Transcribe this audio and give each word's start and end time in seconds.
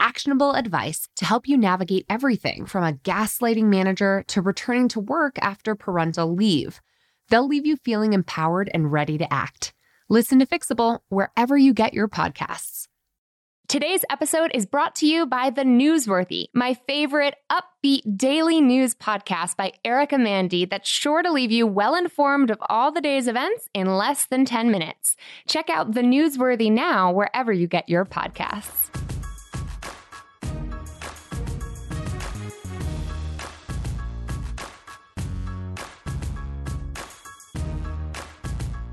actionable 0.00 0.52
advice 0.52 1.08
to 1.16 1.24
help 1.24 1.48
you 1.48 1.56
navigate 1.56 2.06
everything 2.08 2.66
from 2.66 2.84
a 2.84 2.92
gaslighting 2.92 3.64
manager 3.64 4.24
to 4.28 4.42
returning 4.42 4.88
to 4.88 5.00
work 5.00 5.38
after 5.40 5.74
parental 5.74 6.34
leave. 6.34 6.80
They'll 7.28 7.46
leave 7.46 7.66
you 7.66 7.76
feeling 7.76 8.12
empowered 8.12 8.70
and 8.72 8.92
ready 8.92 9.18
to 9.18 9.32
act. 9.32 9.72
Listen 10.08 10.38
to 10.38 10.46
Fixable 10.46 11.00
wherever 11.08 11.56
you 11.56 11.74
get 11.74 11.94
your 11.94 12.08
podcasts. 12.08 12.86
Today's 13.68 14.04
episode 14.08 14.52
is 14.54 14.64
brought 14.64 14.94
to 14.96 15.08
you 15.08 15.26
by 15.26 15.50
The 15.50 15.64
Newsworthy, 15.64 16.46
my 16.54 16.74
favorite 16.74 17.34
upbeat 17.50 18.16
daily 18.16 18.60
news 18.60 18.94
podcast 18.94 19.56
by 19.56 19.72
Erica 19.84 20.18
Mandy 20.18 20.66
that's 20.66 20.88
sure 20.88 21.20
to 21.20 21.32
leave 21.32 21.50
you 21.50 21.66
well 21.66 21.96
informed 21.96 22.52
of 22.52 22.58
all 22.68 22.92
the 22.92 23.00
day's 23.00 23.26
events 23.26 23.68
in 23.74 23.96
less 23.96 24.26
than 24.26 24.44
10 24.44 24.70
minutes. 24.70 25.16
Check 25.48 25.68
out 25.68 25.94
The 25.94 26.02
Newsworthy 26.02 26.70
now 26.70 27.10
wherever 27.10 27.52
you 27.52 27.66
get 27.66 27.88
your 27.88 28.04
podcasts. 28.04 29.05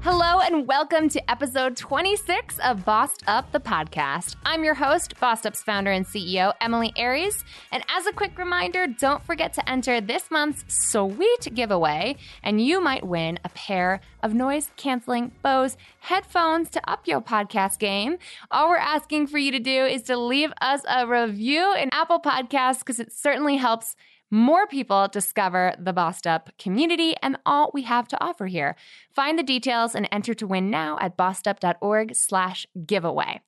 Hello 0.03 0.41
and 0.41 0.67
welcome 0.67 1.07
to 1.07 1.31
episode 1.31 1.77
26 1.77 2.59
of 2.59 2.84
Bossed 2.84 3.23
Up 3.26 3.49
the 3.54 3.59
podcast. 3.62 4.35
I'm 4.46 4.65
your 4.65 4.73
host, 4.73 5.18
Bossed 5.18 5.46
Up's 5.46 5.63
founder 5.63 5.91
and 5.91 6.05
CEO, 6.05 6.51
Emilie 6.59 6.91
Aries. 6.98 7.46
And 7.71 7.85
as 7.87 8.05
a 8.05 8.12
quick 8.12 8.37
reminder, 8.37 8.85
don't 8.85 9.24
forget 9.24 9.54
to 9.54 9.70
enter 9.70 10.01
this 10.01 10.29
month's 10.29 10.65
sweet 10.68 11.54
giveaway, 11.54 12.18
and 12.43 12.59
you 12.59 12.81
might 12.81 13.07
win 13.07 13.40
a 13.46 13.49
pair 13.49 14.01
of 14.21 14.34
noise 14.34 14.71
canceling 14.76 15.31
Bose 15.41 15.77
headphones 16.01 16.70
to 16.71 16.90
up 16.90 17.07
your 17.07 17.21
podcast 17.21 17.79
game. 17.79 18.18
All 18.51 18.68
we're 18.68 18.76
asking 18.76 19.27
for 19.27 19.37
you 19.37 19.54
to 19.54 19.59
do 19.59 19.85
is 19.85 20.01
to 20.04 20.18
leave 20.18 20.51
us 20.59 20.81
a 20.85 21.07
review 21.07 21.74
in 21.76 21.87
Apple 21.93 22.20
Podcasts 22.20 22.79
because 22.79 22.99
it 22.99 23.13
certainly 23.13 23.55
helps 23.55 23.96
more 24.34 24.65
people 24.65 25.07
discover 25.07 25.76
the 25.77 25.93
Bossed 25.93 26.26
Up 26.26 26.49
community 26.57 27.13
and 27.21 27.37
all 27.45 27.70
we 27.71 27.84
have 27.84 28.07
to 28.07 28.23
offer 28.23 28.48
here. 28.48 28.75
Find 29.13 29.37
the 29.37 29.43
details 29.43 29.93
and 29.93 30.09
enter 30.12 30.34
to 30.34 30.48
win 30.48 30.71
now 30.71 30.98
at 30.99 31.15
bossedup.org 31.15 32.15
slash 32.15 32.65
giveaway. 32.84 33.41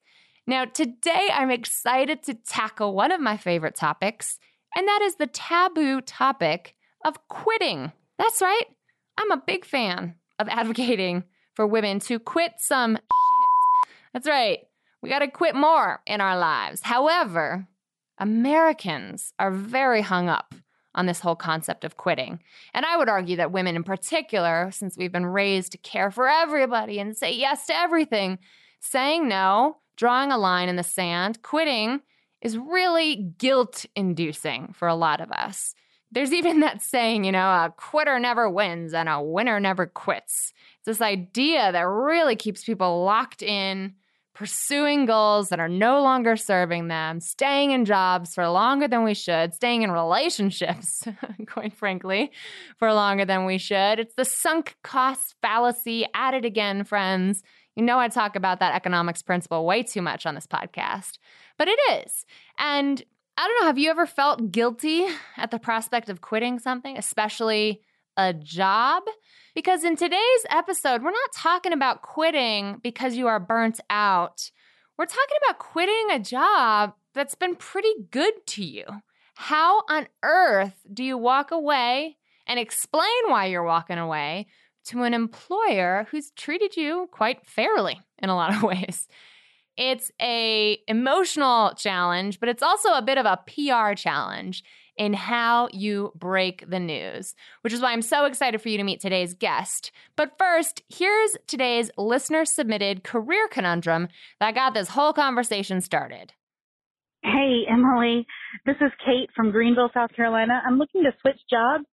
Now, 0.45 0.65
today 0.65 1.29
I'm 1.33 1.49
excited 1.49 2.21
to 2.23 2.35
tackle 2.35 2.93
one 2.93 3.11
of 3.11 3.19
my 3.19 3.35
favorite 3.35 3.75
topics, 3.75 4.37
and 4.75 4.87
that 4.87 5.01
is 5.01 5.15
the 5.15 5.25
taboo 5.25 6.01
topic 6.01 6.75
of 7.03 7.27
quitting. 7.29 7.91
That's 8.19 8.39
right. 8.39 8.65
I'm 9.17 9.31
a 9.31 9.41
big 9.43 9.65
fan 9.65 10.13
of 10.37 10.47
advocating 10.49 11.23
for 11.55 11.65
women 11.65 11.99
to 12.01 12.19
quit 12.19 12.53
some 12.59 12.93
shit. 12.93 13.91
That's 14.13 14.27
right. 14.27 14.59
We 15.01 15.09
got 15.09 15.19
to 15.19 15.29
quit 15.29 15.55
more 15.55 16.01
in 16.05 16.21
our 16.21 16.37
lives. 16.37 16.81
However, 16.83 17.67
Americans 18.19 19.33
are 19.39 19.51
very 19.51 20.01
hung 20.01 20.29
up 20.29 20.53
on 20.95 21.05
this 21.05 21.19
whole 21.19 21.35
concept 21.35 21.83
of 21.83 21.97
quitting. 21.97 22.39
And 22.73 22.85
I 22.85 22.97
would 22.97 23.09
argue 23.09 23.35
that 23.37 23.51
women 23.51 23.75
in 23.75 23.83
particular, 23.83 24.71
since 24.71 24.97
we've 24.97 25.11
been 25.11 25.25
raised 25.25 25.73
to 25.73 25.77
care 25.77 26.09
for 26.09 26.27
everybody 26.27 26.99
and 26.99 27.15
say 27.15 27.33
yes 27.33 27.67
to 27.67 27.75
everything, 27.75 28.39
saying 28.79 29.27
no, 29.27 29.77
drawing 29.97 30.31
a 30.31 30.37
line 30.37 30.69
in 30.69 30.75
the 30.75 30.83
sand, 30.83 31.43
quitting 31.43 32.01
is 32.41 32.57
really 32.57 33.15
guilt 33.37 33.85
inducing 33.95 34.73
for 34.73 34.87
a 34.87 34.95
lot 34.95 35.21
of 35.21 35.31
us. 35.31 35.75
There's 36.11 36.33
even 36.33 36.61
that 36.61 36.81
saying, 36.81 37.25
you 37.25 37.31
know, 37.31 37.39
a 37.39 37.73
quitter 37.75 38.19
never 38.19 38.49
wins 38.49 38.93
and 38.93 39.09
a 39.09 39.21
winner 39.21 39.59
never 39.59 39.85
quits. 39.85 40.53
It's 40.77 40.85
this 40.85 41.01
idea 41.01 41.71
that 41.71 41.81
really 41.81 42.35
keeps 42.35 42.63
people 42.63 43.03
locked 43.03 43.41
in 43.41 43.95
pursuing 44.35 45.05
goals 45.05 45.49
that 45.49 45.61
are 45.61 45.69
no 45.69 46.01
longer 46.01 46.35
serving 46.35 46.89
them, 46.89 47.21
staying 47.21 47.71
in 47.71 47.85
jobs 47.85 48.35
for 48.35 48.47
longer 48.49 48.87
than 48.87 49.03
we 49.03 49.13
should, 49.13 49.53
staying 49.53 49.81
in 49.81 49.91
relationships, 49.91 51.07
quite 51.47 51.73
frankly, 51.73 52.31
for 52.77 52.93
longer 52.93 53.25
than 53.25 53.45
we 53.45 53.57
should. 53.57 53.97
It's 53.97 54.13
the 54.15 54.25
sunk 54.25 54.75
cost 54.83 55.35
fallacy 55.41 56.05
at 56.13 56.33
it 56.33 56.43
again, 56.43 56.83
friends. 56.83 57.41
You 57.75 57.83
know, 57.83 57.97
I 57.97 58.09
talk 58.09 58.35
about 58.35 58.59
that 58.59 58.75
economics 58.75 59.21
principle 59.21 59.65
way 59.65 59.83
too 59.83 60.01
much 60.01 60.25
on 60.25 60.35
this 60.35 60.47
podcast, 60.47 61.17
but 61.57 61.69
it 61.69 61.79
is. 62.03 62.25
And 62.57 63.01
I 63.37 63.47
don't 63.47 63.61
know, 63.61 63.67
have 63.67 63.77
you 63.77 63.89
ever 63.89 64.05
felt 64.05 64.51
guilty 64.51 65.05
at 65.37 65.51
the 65.51 65.59
prospect 65.59 66.09
of 66.09 66.21
quitting 66.21 66.59
something, 66.59 66.97
especially 66.97 67.81
a 68.17 68.33
job? 68.33 69.03
Because 69.53 69.83
in 69.83 69.95
today's 69.95 70.45
episode, 70.49 71.01
we're 71.01 71.11
not 71.11 71.33
talking 71.33 71.73
about 71.73 72.01
quitting 72.01 72.79
because 72.83 73.15
you 73.15 73.27
are 73.27 73.39
burnt 73.39 73.79
out. 73.89 74.51
We're 74.97 75.05
talking 75.05 75.37
about 75.45 75.59
quitting 75.59 76.11
a 76.11 76.19
job 76.19 76.93
that's 77.13 77.35
been 77.35 77.55
pretty 77.55 77.93
good 78.11 78.33
to 78.47 78.63
you. 78.63 78.85
How 79.35 79.81
on 79.89 80.07
earth 80.23 80.75
do 80.93 81.03
you 81.03 81.17
walk 81.17 81.51
away 81.51 82.17
and 82.47 82.59
explain 82.59 83.09
why 83.27 83.45
you're 83.47 83.63
walking 83.63 83.97
away 83.97 84.47
to 84.85 85.03
an 85.03 85.13
employer 85.13 86.07
who's 86.11 86.31
treated 86.31 86.77
you 86.77 87.09
quite 87.11 87.45
fairly 87.45 87.99
in 88.21 88.29
a 88.29 88.35
lot 88.35 88.55
of 88.55 88.63
ways? 88.63 89.07
It's 89.77 90.11
a 90.21 90.79
emotional 90.87 91.73
challenge, 91.75 92.39
but 92.39 92.47
it's 92.47 92.63
also 92.63 92.93
a 92.93 93.01
bit 93.01 93.17
of 93.17 93.25
a 93.25 93.39
PR 93.45 93.93
challenge 93.95 94.63
in 94.97 95.13
how 95.13 95.67
you 95.71 96.11
break 96.15 96.69
the 96.69 96.79
news, 96.79 97.35
which 97.61 97.73
is 97.73 97.81
why 97.81 97.91
I'm 97.91 98.01
so 98.01 98.25
excited 98.25 98.61
for 98.61 98.69
you 98.69 98.77
to 98.77 98.83
meet 98.83 98.99
today's 98.99 99.33
guest. 99.33 99.91
But 100.15 100.37
first, 100.37 100.81
here's 100.89 101.35
today's 101.47 101.91
listener 101.97 102.45
submitted 102.45 103.03
career 103.03 103.47
conundrum 103.47 104.07
that 104.39 104.55
got 104.55 104.73
this 104.73 104.89
whole 104.89 105.13
conversation 105.13 105.81
started. 105.81 106.33
Hey, 107.23 107.63
Emilie. 107.69 108.27
This 108.65 108.75
is 108.81 108.91
Kate 109.03 109.29
from 109.35 109.51
Greenville, 109.51 109.89
South 109.93 110.13
Carolina. 110.15 110.61
I'm 110.65 110.77
looking 110.77 111.03
to 111.03 111.11
switch 111.21 111.39
jobs. 111.49 111.85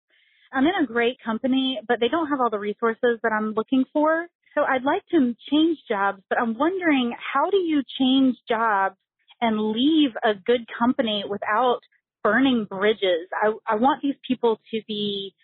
I'm 0.52 0.64
in 0.64 0.84
a 0.84 0.86
great 0.86 1.16
company, 1.24 1.80
but 1.88 2.00
they 2.00 2.08
don't 2.08 2.28
have 2.28 2.40
all 2.40 2.50
the 2.50 2.58
resources 2.58 3.18
that 3.22 3.32
I'm 3.32 3.54
looking 3.54 3.84
for. 3.92 4.26
So 4.54 4.62
I'd 4.62 4.84
like 4.84 5.02
to 5.12 5.34
change 5.50 5.78
jobs, 5.88 6.22
but 6.28 6.38
I'm 6.38 6.58
wondering 6.58 7.14
how 7.32 7.48
do 7.48 7.56
you 7.56 7.82
change 7.98 8.36
jobs 8.46 8.96
and 9.40 9.72
leave 9.72 10.10
a 10.22 10.34
good 10.34 10.66
company 10.78 11.24
without 11.28 11.80
burning 12.22 12.66
bridges. 12.68 13.28
I, 13.32 13.52
I 13.66 13.76
want 13.76 14.02
these 14.02 14.14
people 14.26 14.60
to 14.70 14.80
be 14.86 15.34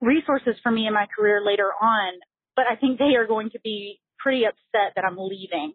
resources 0.00 0.54
for 0.62 0.72
me 0.72 0.86
in 0.86 0.94
my 0.94 1.06
career 1.16 1.42
later 1.44 1.70
on, 1.80 2.14
but 2.56 2.64
I 2.70 2.76
think 2.76 2.98
they 2.98 3.16
are 3.16 3.26
going 3.26 3.50
to 3.50 3.60
be 3.62 4.00
pretty 4.18 4.44
upset 4.44 4.92
that 4.96 5.04
I'm 5.04 5.16
leaving. 5.18 5.72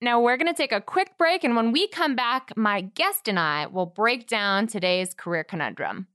Now, 0.00 0.20
we're 0.20 0.36
going 0.36 0.52
to 0.52 0.54
take 0.54 0.72
a 0.72 0.80
quick 0.80 1.16
break, 1.16 1.42
and 1.42 1.56
when 1.56 1.72
we 1.72 1.88
come 1.88 2.14
back, 2.14 2.52
my 2.54 2.82
guest 2.82 3.28
and 3.28 3.38
I 3.38 3.66
will 3.66 3.86
break 3.86 4.26
down 4.26 4.66
today's 4.66 5.14
career 5.14 5.42
conundrum. 5.42 6.06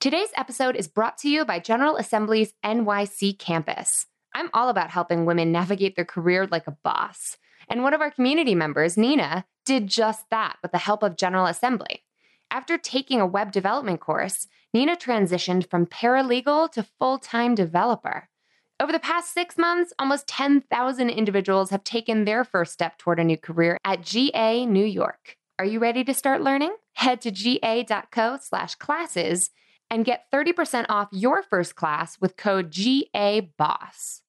Today's 0.00 0.28
episode 0.36 0.76
is 0.76 0.86
brought 0.86 1.16
to 1.18 1.30
you 1.30 1.46
by 1.46 1.60
General 1.60 1.96
Assembly's 1.96 2.52
NYC 2.62 3.38
campus. 3.38 4.04
I'm 4.34 4.50
all 4.52 4.68
about 4.68 4.90
helping 4.90 5.24
women 5.24 5.50
navigate 5.50 5.96
their 5.96 6.04
career 6.04 6.46
like 6.46 6.66
a 6.66 6.76
boss. 6.84 7.38
And 7.70 7.82
one 7.82 7.94
of 7.94 8.02
our 8.02 8.10
community 8.10 8.54
members, 8.54 8.98
Nina, 8.98 9.46
did 9.64 9.86
just 9.86 10.28
that 10.30 10.56
with 10.60 10.72
the 10.72 10.78
help 10.78 11.02
of 11.02 11.16
General 11.16 11.46
Assembly. 11.46 12.03
After 12.54 12.78
taking 12.78 13.20
a 13.20 13.26
web 13.26 13.50
development 13.50 13.98
course, 13.98 14.46
Nina 14.72 14.94
transitioned 14.94 15.68
from 15.68 15.86
paralegal 15.86 16.70
to 16.70 16.86
full 17.00 17.18
time 17.18 17.56
developer. 17.56 18.28
Over 18.78 18.92
the 18.92 19.00
past 19.00 19.34
six 19.34 19.58
months, 19.58 19.92
almost 19.98 20.28
10,000 20.28 21.10
individuals 21.10 21.70
have 21.70 21.82
taken 21.82 22.24
their 22.24 22.44
first 22.44 22.72
step 22.72 22.96
toward 22.96 23.18
a 23.18 23.24
new 23.24 23.36
career 23.36 23.76
at 23.84 24.02
GA 24.02 24.66
New 24.66 24.84
York. 24.84 25.36
Are 25.58 25.64
you 25.64 25.80
ready 25.80 26.04
to 26.04 26.14
start 26.14 26.42
learning? 26.42 26.76
Head 26.92 27.22
to 27.22 27.32
ga.co 27.32 28.38
slash 28.40 28.76
classes 28.76 29.50
and 29.90 30.04
get 30.04 30.30
30% 30.32 30.86
off 30.88 31.08
your 31.10 31.42
first 31.42 31.74
class 31.74 32.20
with 32.20 32.36
code 32.36 32.70
GABOSS. 32.70 34.20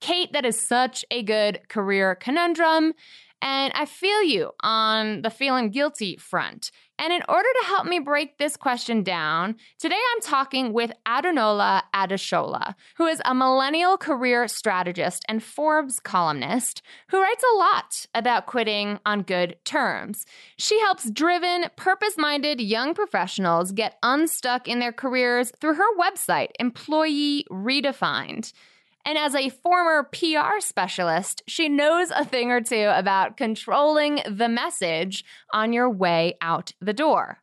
Kate, 0.00 0.32
that 0.32 0.44
is 0.44 0.60
such 0.60 1.04
a 1.10 1.22
good 1.22 1.60
career 1.68 2.14
conundrum. 2.14 2.94
And 3.44 3.74
I 3.74 3.84
feel 3.84 4.22
you 4.22 4.52
on 4.60 5.20
the 5.20 5.28
feeling 5.28 5.68
guilty 5.68 6.16
front. 6.16 6.70
And 6.98 7.12
in 7.12 7.20
order 7.28 7.48
to 7.60 7.66
help 7.66 7.86
me 7.86 7.98
break 7.98 8.38
this 8.38 8.56
question 8.56 9.02
down, 9.02 9.56
today 9.78 10.00
I'm 10.14 10.22
talking 10.22 10.72
with 10.72 10.92
Adunola 11.06 11.82
Adeshola, 11.94 12.74
who 12.96 13.06
is 13.06 13.20
a 13.22 13.34
millennial 13.34 13.98
career 13.98 14.48
strategist 14.48 15.26
and 15.28 15.42
Forbes 15.42 16.00
columnist 16.00 16.80
who 17.10 17.20
writes 17.20 17.44
a 17.52 17.56
lot 17.58 18.06
about 18.14 18.46
quitting 18.46 18.98
on 19.04 19.20
good 19.20 19.56
terms. 19.66 20.24
She 20.56 20.80
helps 20.80 21.10
driven, 21.10 21.66
purpose 21.76 22.14
minded 22.16 22.62
young 22.62 22.94
professionals 22.94 23.72
get 23.72 23.98
unstuck 24.02 24.66
in 24.68 24.78
their 24.78 24.92
careers 24.92 25.52
through 25.60 25.74
her 25.74 25.98
website, 25.98 26.48
Employee 26.58 27.44
Redefined. 27.50 28.54
And 29.04 29.18
as 29.18 29.34
a 29.34 29.50
former 29.50 30.04
PR 30.04 30.60
specialist, 30.60 31.42
she 31.46 31.68
knows 31.68 32.10
a 32.10 32.24
thing 32.24 32.50
or 32.50 32.62
two 32.62 32.90
about 32.94 33.36
controlling 33.36 34.20
the 34.28 34.48
message 34.48 35.24
on 35.52 35.72
your 35.72 35.90
way 35.90 36.34
out 36.40 36.72
the 36.80 36.94
door. 36.94 37.38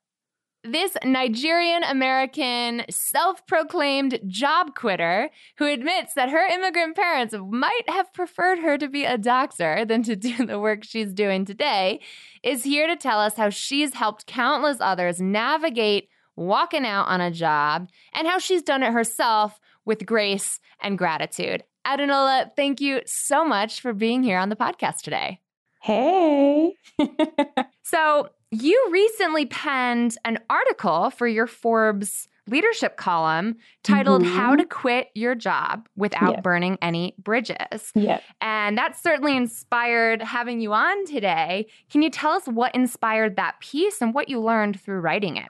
This 0.63 0.95
Nigerian 1.03 1.83
American 1.83 2.83
self 2.89 3.45
proclaimed 3.47 4.19
job 4.27 4.75
quitter 4.75 5.31
who 5.57 5.65
admits 5.65 6.13
that 6.13 6.29
her 6.29 6.45
immigrant 6.45 6.95
parents 6.95 7.33
might 7.49 7.89
have 7.89 8.13
preferred 8.13 8.59
her 8.59 8.77
to 8.77 8.87
be 8.87 9.03
a 9.03 9.17
doctor 9.17 9.85
than 9.85 10.03
to 10.03 10.15
do 10.15 10.45
the 10.45 10.59
work 10.59 10.83
she's 10.83 11.13
doing 11.13 11.45
today 11.45 11.99
is 12.43 12.63
here 12.63 12.85
to 12.85 12.95
tell 12.95 13.19
us 13.19 13.37
how 13.37 13.49
she's 13.49 13.95
helped 13.95 14.27
countless 14.27 14.77
others 14.79 15.19
navigate 15.19 16.09
walking 16.35 16.85
out 16.85 17.07
on 17.07 17.21
a 17.21 17.31
job 17.31 17.89
and 18.13 18.27
how 18.27 18.37
she's 18.37 18.61
done 18.61 18.83
it 18.83 18.93
herself 18.93 19.59
with 19.85 20.05
grace 20.05 20.59
and 20.81 20.97
gratitude. 20.97 21.63
Adunola, 21.85 22.51
thank 22.55 22.79
you 22.79 23.01
so 23.05 23.43
much 23.43 23.81
for 23.81 23.93
being 23.93 24.23
here 24.23 24.37
on 24.37 24.49
the 24.49 24.55
podcast 24.55 25.01
today. 25.01 25.39
Hey. 25.81 26.73
so, 27.83 28.29
you 28.51 28.89
recently 28.91 29.45
penned 29.45 30.17
an 30.25 30.37
article 30.49 31.09
for 31.09 31.25
your 31.25 31.47
Forbes 31.47 32.27
leadership 32.47 32.97
column 32.97 33.55
titled 33.83 34.23
mm-hmm. 34.23 34.37
How 34.37 34.55
to 34.55 34.65
Quit 34.65 35.09
Your 35.15 35.35
Job 35.35 35.87
Without 35.95 36.35
yep. 36.35 36.43
Burning 36.43 36.77
Any 36.81 37.15
Bridges. 37.17 37.91
Yeah. 37.95 38.19
And 38.41 38.77
that 38.77 38.99
certainly 38.99 39.35
inspired 39.35 40.21
having 40.21 40.59
you 40.59 40.73
on 40.73 41.05
today. 41.05 41.67
Can 41.89 42.01
you 42.01 42.09
tell 42.09 42.31
us 42.31 42.45
what 42.45 42.75
inspired 42.75 43.37
that 43.37 43.59
piece 43.61 44.01
and 44.01 44.13
what 44.13 44.27
you 44.27 44.41
learned 44.41 44.81
through 44.81 44.99
writing 44.99 45.37
it? 45.37 45.47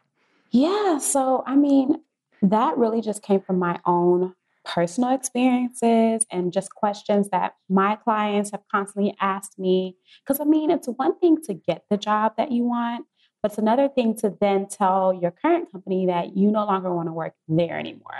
Yeah. 0.51 0.99
So, 0.99 1.43
I 1.47 1.55
mean, 1.55 2.01
that 2.41 2.77
really 2.77 3.01
just 3.01 3.21
came 3.21 3.41
from 3.41 3.59
my 3.59 3.79
own 3.85 4.33
personal 4.63 5.13
experiences 5.13 6.25
and 6.31 6.53
just 6.53 6.73
questions 6.75 7.29
that 7.29 7.55
my 7.69 7.95
clients 7.95 8.51
have 8.51 8.61
constantly 8.71 9.15
asked 9.19 9.57
me. 9.57 9.95
Because 10.23 10.39
I 10.39 10.45
mean, 10.45 10.71
it's 10.71 10.87
one 10.87 11.17
thing 11.19 11.41
to 11.43 11.53
get 11.53 11.85
the 11.89 11.97
job 11.97 12.33
that 12.37 12.51
you 12.51 12.63
want, 12.65 13.05
but 13.41 13.51
it's 13.51 13.57
another 13.57 13.89
thing 13.89 14.15
to 14.17 14.35
then 14.39 14.67
tell 14.67 15.13
your 15.13 15.31
current 15.31 15.71
company 15.71 16.05
that 16.05 16.37
you 16.37 16.51
no 16.51 16.65
longer 16.65 16.93
want 16.93 17.07
to 17.07 17.13
work 17.13 17.33
there 17.47 17.79
anymore. 17.79 18.11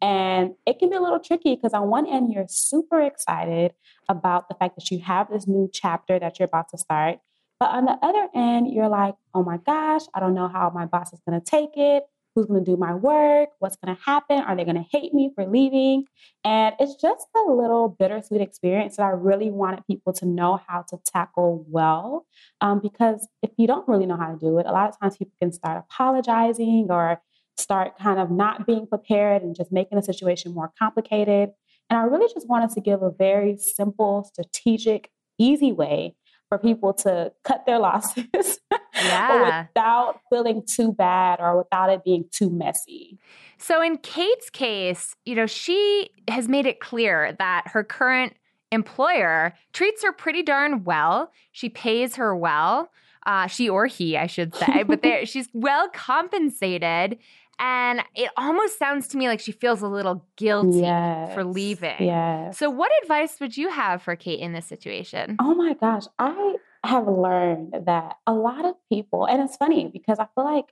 And 0.00 0.54
it 0.66 0.78
can 0.78 0.88
be 0.88 0.96
a 0.96 1.00
little 1.00 1.20
tricky 1.20 1.54
because, 1.54 1.74
on 1.74 1.88
one 1.88 2.06
end, 2.06 2.32
you're 2.32 2.46
super 2.48 3.02
excited 3.02 3.74
about 4.08 4.48
the 4.48 4.54
fact 4.54 4.76
that 4.76 4.90
you 4.90 5.00
have 5.00 5.30
this 5.30 5.46
new 5.46 5.68
chapter 5.72 6.18
that 6.18 6.38
you're 6.38 6.46
about 6.46 6.70
to 6.70 6.78
start. 6.78 7.18
But 7.60 7.70
on 7.70 7.84
the 7.84 7.98
other 8.02 8.28
end, 8.34 8.72
you're 8.72 8.88
like, 8.88 9.14
oh 9.34 9.44
my 9.44 9.58
gosh, 9.58 10.02
I 10.14 10.20
don't 10.20 10.34
know 10.34 10.48
how 10.48 10.70
my 10.74 10.86
boss 10.86 11.12
is 11.12 11.20
going 11.28 11.38
to 11.38 11.44
take 11.44 11.76
it 11.76 12.04
who's 12.34 12.46
going 12.46 12.64
to 12.64 12.70
do 12.70 12.76
my 12.76 12.94
work, 12.94 13.50
what's 13.58 13.76
going 13.76 13.94
to 13.94 14.02
happen, 14.02 14.38
are 14.38 14.56
they 14.56 14.64
going 14.64 14.76
to 14.76 14.86
hate 14.90 15.12
me 15.12 15.30
for 15.34 15.46
leaving? 15.46 16.04
And 16.44 16.74
it's 16.78 16.94
just 17.00 17.26
a 17.36 17.50
little 17.50 17.88
bittersweet 17.88 18.40
experience 18.40 18.96
that 18.96 19.04
I 19.04 19.10
really 19.10 19.50
wanted 19.50 19.86
people 19.86 20.12
to 20.14 20.26
know 20.26 20.60
how 20.66 20.84
to 20.88 20.98
tackle 21.06 21.64
well. 21.68 22.26
Um, 22.60 22.80
because 22.80 23.28
if 23.42 23.50
you 23.58 23.66
don't 23.66 23.86
really 23.88 24.06
know 24.06 24.16
how 24.16 24.32
to 24.32 24.38
do 24.38 24.58
it, 24.58 24.66
a 24.66 24.72
lot 24.72 24.88
of 24.88 24.98
times 24.98 25.16
people 25.16 25.34
can 25.40 25.52
start 25.52 25.84
apologizing 25.88 26.86
or 26.90 27.20
start 27.58 27.98
kind 27.98 28.18
of 28.18 28.30
not 28.30 28.66
being 28.66 28.86
prepared 28.86 29.42
and 29.42 29.54
just 29.54 29.70
making 29.72 29.96
the 29.96 30.02
situation 30.02 30.54
more 30.54 30.72
complicated. 30.78 31.50
And 31.90 31.98
I 31.98 32.04
really 32.04 32.32
just 32.32 32.48
wanted 32.48 32.70
to 32.70 32.80
give 32.80 33.02
a 33.02 33.10
very 33.10 33.58
simple, 33.58 34.24
strategic, 34.24 35.10
easy 35.38 35.72
way 35.72 36.16
for 36.48 36.58
people 36.58 36.92
to 36.92 37.32
cut 37.44 37.66
their 37.66 37.78
losses 37.88 38.58
yeah. 39.04 39.66
without 39.66 40.20
feeling 40.30 40.62
too 40.66 40.92
bad 40.92 41.40
or 41.40 41.56
without 41.58 41.90
it 41.90 42.04
being 42.04 42.24
too 42.30 42.50
messy. 42.50 43.18
So 43.58 43.82
in 43.82 43.98
Kate's 43.98 44.50
case, 44.50 45.14
you 45.24 45.34
know, 45.34 45.46
she 45.46 46.10
has 46.28 46.48
made 46.48 46.66
it 46.66 46.80
clear 46.80 47.34
that 47.38 47.68
her 47.68 47.84
current 47.84 48.34
employer 48.72 49.54
treats 49.72 50.02
her 50.02 50.12
pretty 50.12 50.42
darn 50.42 50.84
well. 50.84 51.30
She 51.52 51.68
pays 51.68 52.16
her 52.16 52.34
well. 52.34 52.90
Uh, 53.24 53.46
she 53.46 53.68
or 53.68 53.86
he, 53.86 54.16
I 54.16 54.26
should 54.26 54.54
say, 54.54 54.82
but 54.82 55.00
she's 55.28 55.48
well 55.52 55.88
compensated. 55.90 57.18
And 57.60 58.02
it 58.16 58.30
almost 58.36 58.78
sounds 58.78 59.06
to 59.08 59.16
me 59.16 59.28
like 59.28 59.38
she 59.38 59.52
feels 59.52 59.82
a 59.82 59.86
little 59.86 60.26
guilty 60.36 60.80
yes, 60.80 61.32
for 61.32 61.44
leaving. 61.44 61.94
Yeah. 62.00 62.50
So, 62.50 62.68
what 62.68 62.90
advice 63.02 63.38
would 63.38 63.56
you 63.56 63.68
have 63.68 64.02
for 64.02 64.16
Kate 64.16 64.40
in 64.40 64.52
this 64.52 64.66
situation? 64.66 65.36
Oh 65.38 65.54
my 65.54 65.74
gosh. 65.74 66.04
I 66.18 66.56
have 66.84 67.06
learned 67.06 67.74
that 67.86 68.16
a 68.26 68.32
lot 68.32 68.64
of 68.64 68.74
people, 68.90 69.26
and 69.26 69.40
it's 69.42 69.56
funny 69.56 69.88
because 69.92 70.18
I 70.18 70.26
feel 70.34 70.44
like 70.44 70.66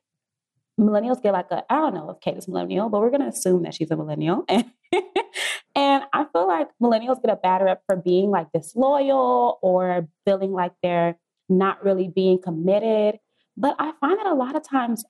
millennials 0.79 1.23
get 1.23 1.33
like 1.33 1.51
a, 1.51 1.63
I 1.71 1.77
don't 1.77 1.95
know 1.95 2.11
if 2.11 2.21
Kate 2.21 2.37
is 2.37 2.49
millennial, 2.49 2.89
but 2.89 3.01
we're 3.01 3.11
going 3.11 3.23
to 3.23 3.29
assume 3.29 3.63
that 3.63 3.75
she's 3.75 3.91
a 3.91 3.97
millennial. 3.97 4.45
and 4.49 6.05
I 6.13 6.27
feel 6.33 6.47
like 6.47 6.69
millennials 6.83 7.23
get 7.23 7.31
a 7.31 7.37
bad 7.37 7.63
rep 7.63 7.83
for 7.87 7.97
being 7.97 8.31
like 8.31 8.49
disloyal 8.53 9.59
or 9.63 10.09
feeling 10.25 10.53
like 10.53 10.73
they're 10.83 11.19
not 11.49 11.85
really 11.85 12.09
being 12.09 12.41
committed. 12.41 13.21
But 13.57 13.77
I 13.79 13.93
find 14.01 14.19
that 14.19 14.27
a 14.27 14.35
lot 14.35 14.57
of 14.57 14.67
times 14.67 15.05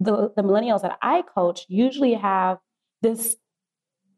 the, 0.00 0.32
the 0.36 0.42
millennials 0.42 0.82
that 0.82 0.98
I 1.02 1.22
coach 1.22 1.66
usually 1.68 2.14
have 2.14 2.58
this 3.02 3.36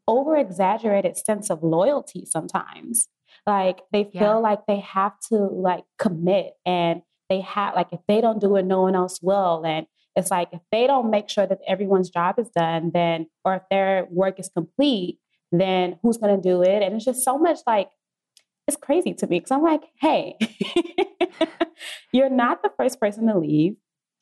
over 0.07 0.35
exaggerated 0.35 1.17
sense 1.17 1.49
of 1.49 1.63
loyalty 1.63 2.25
sometimes. 2.25 3.07
Like 3.47 3.81
they 3.91 4.03
feel 4.03 4.21
yeah. 4.21 4.35
like 4.35 4.59
they 4.67 4.79
have 4.79 5.13
to 5.29 5.35
like 5.35 5.83
commit 5.97 6.53
and 6.65 7.01
they 7.29 7.41
have 7.41 7.75
like 7.75 7.87
if 7.91 8.01
they 8.07 8.21
don't 8.21 8.39
do 8.39 8.55
it, 8.55 8.65
no 8.65 8.81
one 8.81 8.95
else 8.95 9.19
will. 9.21 9.63
And 9.65 9.87
it's 10.15 10.29
like 10.29 10.49
if 10.51 10.61
they 10.71 10.87
don't 10.87 11.09
make 11.09 11.29
sure 11.29 11.47
that 11.47 11.59
everyone's 11.67 12.09
job 12.09 12.37
is 12.37 12.49
done, 12.49 12.91
then 12.93 13.27
or 13.43 13.55
if 13.55 13.63
their 13.71 14.07
work 14.11 14.39
is 14.39 14.49
complete, 14.49 15.19
then 15.51 15.97
who's 16.01 16.17
gonna 16.17 16.41
do 16.41 16.61
it? 16.61 16.83
And 16.83 16.95
it's 16.95 17.05
just 17.05 17.23
so 17.23 17.37
much 17.37 17.59
like 17.65 17.89
it's 18.67 18.77
crazy 18.77 19.13
to 19.13 19.27
me 19.27 19.39
because 19.39 19.51
I'm 19.51 19.63
like, 19.63 19.83
hey, 19.99 20.37
you're 22.13 22.29
not 22.29 22.61
the 22.61 22.71
first 22.77 22.99
person 22.99 23.27
to 23.27 23.37
leave 23.37 23.75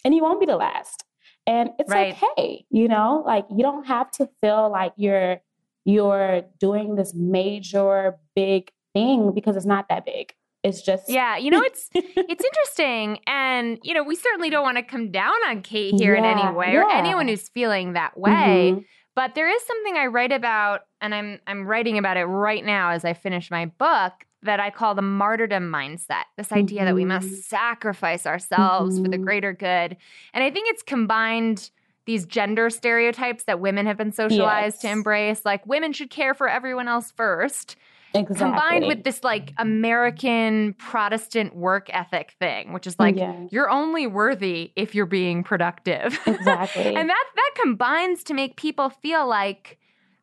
and 0.06 0.16
you 0.16 0.24
won't 0.24 0.39
be 0.39 0.45
the 0.45 0.56
last. 0.56 1.04
And 1.45 1.71
it's 1.80 1.89
right. 1.89 2.16
okay, 2.38 2.66
you 2.69 2.88
know, 2.88 3.24
like 3.25 3.45
you 3.50 3.63
don't 3.63 3.88
have 3.88 4.12
to 4.12 4.30
feel 4.42 4.71
like 4.71 4.94
you're 4.98 5.42
you're 5.86 6.44
doing 6.60 6.95
this 6.95 7.13
major 7.16 8.18
big 8.36 8.69
thing 8.94 9.31
because 9.33 9.56
it's 9.56 9.65
not 9.65 9.88
that 9.89 10.06
big. 10.06 10.33
It's 10.63 10.81
just 10.81 11.09
Yeah, 11.09 11.38
you 11.38 11.51
know 11.51 11.62
it's 11.62 11.89
it's 11.94 12.44
interesting 12.44 13.19
and 13.27 13.80
you 13.83 13.94
know, 13.94 14.03
we 14.03 14.15
certainly 14.15 14.50
don't 14.50 14.63
want 14.63 14.77
to 14.77 14.83
come 14.83 15.12
down 15.12 15.36
on 15.47 15.62
Kate 15.62 15.95
here 15.95 16.15
yeah, 16.15 16.19
in 16.19 16.39
any 16.39 16.56
way 16.56 16.74
yeah. 16.74 16.81
or 16.81 16.89
anyone 16.91 17.27
who's 17.27 17.47
feeling 17.50 17.94
that 17.94 18.18
way. 18.18 18.71
Mm-hmm. 18.74 18.80
But 19.15 19.36
there 19.36 19.50
is 19.53 19.62
something 19.65 19.95
I 19.95 20.07
write 20.07 20.31
about 20.31 20.81
and 21.01 21.15
I'm 21.15 21.39
I'm 21.47 21.65
writing 21.65 21.97
about 21.97 22.18
it 22.18 22.25
right 22.25 22.63
now 22.63 22.91
as 22.91 23.06
I 23.06 23.13
finish 23.13 23.49
my 23.49 23.66
book 23.66 24.14
that 24.44 24.59
I 24.59 24.69
call 24.69 24.95
the 24.95 25.02
martyrdom 25.02 25.71
mindset. 25.71 26.23
This 26.37 26.52
idea 26.52 26.80
mm-hmm. 26.80 26.85
that 26.87 26.95
we 26.95 27.06
must 27.06 27.28
mm-hmm. 27.28 27.35
sacrifice 27.35 28.25
ourselves 28.25 28.95
mm-hmm. 28.95 29.06
for 29.06 29.09
the 29.09 29.18
mm-hmm. 29.18 29.25
greater 29.25 29.54
good. 29.54 29.97
And 30.33 30.44
I 30.44 30.52
think 30.52 30.69
it's 30.69 30.83
combined 30.83 31.71
these 32.06 32.25
gender 32.25 32.69
stereotypes 32.69 33.44
that 33.44 33.59
women 33.59 33.85
have 33.85 33.97
been 33.97 34.11
socialized 34.11 34.78
yes. 34.78 34.81
to 34.81 34.90
embrace 34.90 35.42
like 35.45 35.66
women 35.68 35.94
should 35.94 36.09
care 36.09 36.33
for 36.33 36.49
everyone 36.49 36.87
else 36.87 37.11
first 37.11 37.75
Exactly. 38.13 38.45
Combined 38.45 38.87
with 38.87 39.04
this 39.04 39.23
like 39.23 39.54
American 39.57 40.73
Protestant 40.73 41.56
work 41.56 41.89
ethic 41.94 42.33
thing, 42.39 42.73
which 42.73 42.87
is 42.87 42.97
like 42.97 43.16
yeah. 43.16 43.45
you're 43.51 43.69
only 43.69 44.07
worthy 44.07 44.71
if 44.75 44.95
you're 44.95 45.06
being 45.06 45.44
productive. 45.44 46.19
Exactly. 46.25 46.83
and 46.95 47.09
that 47.09 47.25
that 47.35 47.51
combines 47.61 48.23
to 48.23 48.33
make 48.33 48.56
people 48.56 48.89
feel 48.89 49.28
like 49.28 49.78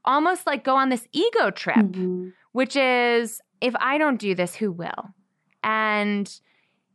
almost 0.04 0.46
like 0.46 0.64
go 0.64 0.76
on 0.76 0.88
this 0.88 1.06
ego 1.12 1.50
trip, 1.50 1.76
mm-hmm. 1.76 2.28
which 2.52 2.74
is 2.74 3.40
if 3.60 3.74
I 3.78 3.98
don't 3.98 4.18
do 4.18 4.34
this, 4.34 4.54
who 4.54 4.72
will? 4.72 5.14
And 5.62 6.32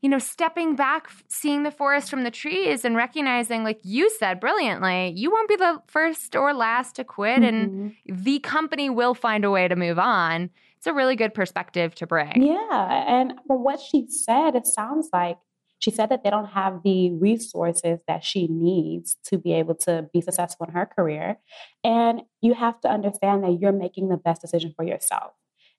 you 0.01 0.09
know, 0.09 0.19
stepping 0.19 0.75
back, 0.75 1.09
seeing 1.27 1.61
the 1.61 1.69
forest 1.69 2.09
from 2.09 2.23
the 2.23 2.31
trees 2.31 2.83
and 2.83 2.95
recognizing, 2.95 3.63
like 3.63 3.79
you 3.83 4.09
said 4.09 4.39
brilliantly, 4.39 5.13
you 5.15 5.29
won't 5.29 5.47
be 5.47 5.55
the 5.55 5.79
first 5.87 6.35
or 6.35 6.55
last 6.55 6.95
to 6.95 7.03
quit, 7.03 7.41
mm-hmm. 7.41 7.45
and 7.45 7.95
the 8.07 8.39
company 8.39 8.89
will 8.89 9.13
find 9.13 9.45
a 9.45 9.51
way 9.51 9.67
to 9.67 9.75
move 9.75 9.99
on 9.99 10.49
it's 10.81 10.87
a 10.87 10.93
really 10.95 11.15
good 11.15 11.35
perspective 11.35 11.93
to 11.93 12.07
bring. 12.07 12.41
Yeah. 12.41 13.05
And 13.07 13.33
from 13.45 13.63
what 13.63 13.79
she 13.79 14.07
said, 14.09 14.55
it 14.55 14.65
sounds 14.65 15.09
like 15.13 15.37
she 15.77 15.91
said 15.91 16.09
that 16.09 16.23
they 16.23 16.31
don't 16.31 16.47
have 16.47 16.81
the 16.83 17.11
resources 17.11 17.99
that 18.07 18.23
she 18.23 18.47
needs 18.47 19.15
to 19.25 19.37
be 19.37 19.53
able 19.53 19.75
to 19.75 20.09
be 20.11 20.21
successful 20.21 20.65
in 20.65 20.73
her 20.73 20.87
career. 20.87 21.37
And 21.83 22.23
you 22.41 22.55
have 22.55 22.81
to 22.81 22.89
understand 22.89 23.43
that 23.43 23.59
you're 23.61 23.71
making 23.71 24.09
the 24.09 24.17
best 24.17 24.41
decision 24.41 24.73
for 24.75 24.83
yourself. 24.83 25.33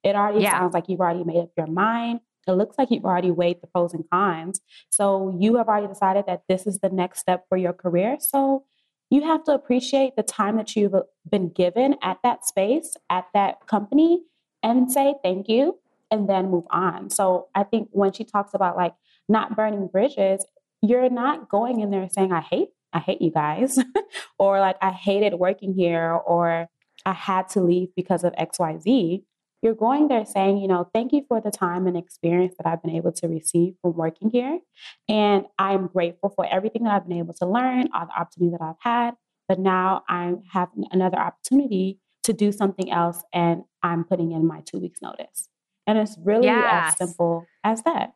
It 0.05 0.15
already 0.15 0.43
yeah. 0.43 0.57
sounds 0.57 0.73
like 0.73 0.87
you've 0.87 1.01
already 1.01 1.25
made 1.25 1.39
up 1.39 1.51
your 1.57 1.67
mind. 1.67 2.21
it 2.47 2.53
looks 2.53 2.77
like 2.77 2.89
you've 2.89 3.03
already 3.03 3.31
weighed 3.31 3.59
the 3.59 3.67
pros 3.67 3.93
and 3.93 4.05
cons. 4.09 4.61
So 4.89 5.37
you 5.37 5.57
have 5.57 5.67
already 5.67 5.87
decided 5.87 6.27
that 6.27 6.43
this 6.47 6.65
is 6.65 6.79
the 6.79 6.89
next 6.89 7.19
step 7.19 7.43
for 7.49 7.57
your 7.57 7.73
career. 7.73 8.15
So 8.21 8.63
you 9.09 9.21
have 9.23 9.43
to 9.43 9.51
appreciate 9.51 10.15
the 10.15 10.23
time 10.23 10.55
that 10.55 10.77
you've 10.77 10.95
uh, 10.95 11.03
been 11.29 11.49
given 11.49 11.95
at 12.01 12.19
that 12.23 12.45
space, 12.45 12.95
at 13.09 13.25
that 13.33 13.67
company, 13.67 14.21
and 14.63 14.91
say 14.91 15.15
thank 15.23 15.49
you 15.49 15.79
and 16.09 16.29
then 16.29 16.49
move 16.49 16.65
on. 16.71 17.09
So 17.09 17.47
I 17.53 17.63
think 17.63 17.89
when 17.91 18.11
she 18.11 18.23
talks 18.23 18.53
about 18.53 18.77
like 18.77 18.93
not 19.29 19.55
burning 19.55 19.87
bridges, 19.87 20.45
you're 20.81 21.09
not 21.09 21.49
going 21.49 21.79
in 21.79 21.91
there 21.91 22.07
saying, 22.09 22.31
I 22.31 22.41
hate, 22.41 22.69
I 22.91 22.99
hate 22.99 23.21
you 23.21 23.31
guys, 23.31 23.77
or 24.39 24.59
like 24.59 24.77
I 24.81 24.91
hated 24.91 25.35
working 25.35 25.73
here, 25.73 26.11
or 26.13 26.67
I 27.05 27.13
had 27.13 27.49
to 27.49 27.61
leave 27.61 27.89
because 27.95 28.23
of 28.23 28.33
XYZ 28.33 29.23
you're 29.63 29.73
going 29.73 30.09
there 30.09 30.25
saying, 30.25 30.57
you 30.57 30.67
know, 30.67 30.89
thank 30.93 31.13
you 31.13 31.23
for 31.29 31.39
the 31.39 31.49
time 31.49 31.87
and 31.87 31.95
experience 31.95 32.53
that 32.57 32.67
I've 32.67 32.83
been 32.83 32.97
able 32.97 33.13
to 33.13 33.27
receive 33.29 33.75
from 33.81 33.95
working 33.95 34.29
here. 34.29 34.59
And 35.07 35.45
I'm 35.57 35.87
grateful 35.87 36.29
for 36.35 36.45
everything 36.45 36.83
that 36.83 36.93
I've 36.93 37.07
been 37.07 37.17
able 37.17 37.33
to 37.35 37.45
learn, 37.45 37.87
all 37.95 38.05
the 38.05 38.19
opportunities 38.19 38.59
that 38.59 38.61
I've 38.61 38.75
had. 38.79 39.13
But 39.47 39.59
now 39.59 40.03
I 40.09 40.33
have 40.51 40.67
another 40.91 41.17
opportunity 41.17 41.99
to 42.23 42.33
do 42.33 42.51
something 42.51 42.91
else 42.91 43.21
and 43.33 43.63
I'm 43.81 44.03
putting 44.03 44.31
in 44.31 44.47
my 44.47 44.61
two 44.65 44.79
weeks 44.79 45.01
notice. 45.01 45.49
And 45.85 45.97
it's 45.97 46.17
really 46.23 46.45
yes. 46.45 46.93
as 46.93 47.09
simple 47.09 47.45
as 47.63 47.83
that. 47.83 48.13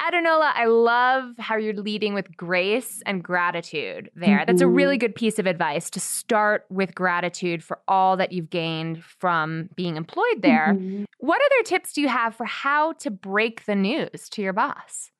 Adunola, 0.00 0.52
I 0.54 0.64
love 0.64 1.34
how 1.38 1.56
you're 1.56 1.74
leading 1.74 2.14
with 2.14 2.34
grace 2.34 3.02
and 3.04 3.22
gratitude 3.22 4.10
there. 4.14 4.38
Mm-hmm. 4.38 4.46
That's 4.46 4.62
a 4.62 4.66
really 4.66 4.94
mm-hmm. 4.94 5.00
good 5.00 5.14
piece 5.14 5.38
of 5.38 5.46
advice 5.46 5.90
to 5.90 6.00
start 6.00 6.64
with 6.70 6.94
gratitude 6.94 7.62
for 7.62 7.80
all 7.86 8.16
that 8.16 8.32
you've 8.32 8.48
gained 8.48 9.04
from 9.04 9.68
being 9.76 9.96
employed 9.96 10.40
there. 10.40 10.74
Mm-hmm. 10.74 11.04
What 11.18 11.40
other 11.44 11.64
tips 11.64 11.92
do 11.92 12.00
you 12.00 12.08
have 12.08 12.34
for 12.34 12.46
how 12.46 12.92
to 12.94 13.10
break 13.10 13.66
the 13.66 13.74
news 13.74 14.30
to 14.30 14.42
your 14.42 14.54
boss? 14.54 15.10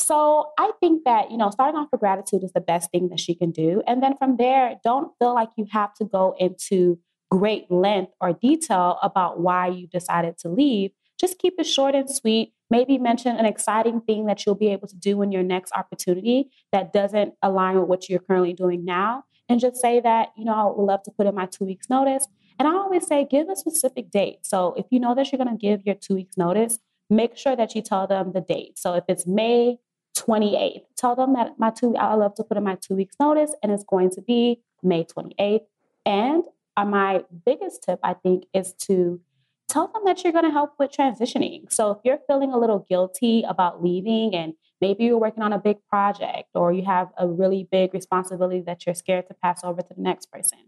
So 0.00 0.50
I 0.58 0.72
think 0.80 1.04
that, 1.04 1.30
you 1.30 1.36
know, 1.36 1.50
starting 1.50 1.78
off 1.78 1.88
with 1.92 2.00
gratitude 2.00 2.42
is 2.42 2.52
the 2.52 2.60
best 2.60 2.90
thing 2.90 3.08
that 3.10 3.20
she 3.20 3.34
can 3.34 3.50
do. 3.50 3.82
And 3.86 4.02
then 4.02 4.16
from 4.16 4.36
there, 4.36 4.76
don't 4.82 5.12
feel 5.18 5.34
like 5.34 5.50
you 5.56 5.66
have 5.70 5.94
to 5.94 6.04
go 6.04 6.34
into 6.38 6.98
great 7.30 7.70
length 7.70 8.12
or 8.20 8.32
detail 8.32 8.98
about 9.02 9.40
why 9.40 9.68
you 9.68 9.86
decided 9.86 10.38
to 10.38 10.48
leave. 10.48 10.90
Just 11.18 11.38
keep 11.38 11.54
it 11.58 11.66
short 11.66 11.94
and 11.94 12.10
sweet 12.10 12.54
maybe 12.70 12.96
mention 12.98 13.36
an 13.36 13.44
exciting 13.44 14.00
thing 14.00 14.26
that 14.26 14.46
you'll 14.46 14.54
be 14.54 14.68
able 14.68 14.86
to 14.88 14.96
do 14.96 15.20
in 15.22 15.32
your 15.32 15.42
next 15.42 15.72
opportunity 15.76 16.50
that 16.72 16.92
doesn't 16.92 17.34
align 17.42 17.78
with 17.78 17.88
what 17.88 18.08
you're 18.08 18.20
currently 18.20 18.52
doing 18.52 18.84
now. 18.84 19.24
And 19.48 19.58
just 19.58 19.76
say 19.76 20.00
that, 20.00 20.28
you 20.36 20.44
know, 20.44 20.54
I 20.54 20.64
would 20.64 20.84
love 20.84 21.02
to 21.02 21.10
put 21.10 21.26
in 21.26 21.34
my 21.34 21.46
two 21.46 21.64
weeks 21.64 21.90
notice. 21.90 22.28
And 22.58 22.68
I 22.68 22.72
always 22.72 23.06
say, 23.06 23.26
give 23.28 23.48
a 23.48 23.56
specific 23.56 24.10
date. 24.10 24.38
So 24.42 24.74
if 24.76 24.86
you 24.90 25.00
know 25.00 25.14
that 25.16 25.32
you're 25.32 25.44
going 25.44 25.56
to 25.56 25.60
give 25.60 25.84
your 25.84 25.96
two 25.96 26.14
weeks 26.14 26.36
notice, 26.36 26.78
make 27.08 27.36
sure 27.36 27.56
that 27.56 27.74
you 27.74 27.82
tell 27.82 28.06
them 28.06 28.30
the 28.32 28.40
date. 28.40 28.78
So 28.78 28.94
if 28.94 29.04
it's 29.08 29.26
May 29.26 29.78
28th, 30.20 30.82
tell 30.96 31.16
them 31.16 31.34
that 31.34 31.58
my 31.58 31.70
two, 31.70 31.96
I 31.96 32.14
love 32.14 32.34
to 32.34 32.44
put 32.44 32.56
in 32.56 32.64
my 32.64 32.76
two 32.76 32.94
weeks 32.94 33.16
notice 33.18 33.54
and 33.62 33.72
it's 33.72 33.84
going 33.84 34.10
to 34.10 34.22
be 34.22 34.60
May 34.82 35.04
28th. 35.04 35.60
And 36.06 36.44
uh, 36.76 36.84
my 36.84 37.24
biggest 37.44 37.82
tip, 37.82 37.98
I 38.02 38.14
think, 38.14 38.44
is 38.54 38.74
to 38.86 39.20
tell 39.68 39.88
them 39.88 40.02
that 40.04 40.22
you're 40.22 40.32
going 40.32 40.44
to 40.44 40.50
help 40.50 40.72
with 40.78 40.90
transitioning. 40.90 41.72
So 41.72 41.92
if 41.92 41.98
you're 42.04 42.18
feeling 42.26 42.52
a 42.52 42.58
little 42.58 42.84
guilty 42.88 43.44
about 43.48 43.82
leaving 43.82 44.34
and 44.34 44.54
maybe 44.80 45.04
you're 45.04 45.18
working 45.18 45.42
on 45.42 45.52
a 45.52 45.58
big 45.58 45.76
project 45.88 46.48
or 46.54 46.72
you 46.72 46.84
have 46.84 47.08
a 47.16 47.28
really 47.28 47.68
big 47.70 47.94
responsibility 47.94 48.62
that 48.66 48.84
you're 48.86 48.94
scared 48.94 49.28
to 49.28 49.34
pass 49.34 49.62
over 49.62 49.80
to 49.80 49.94
the 49.94 50.02
next 50.02 50.30
person, 50.32 50.58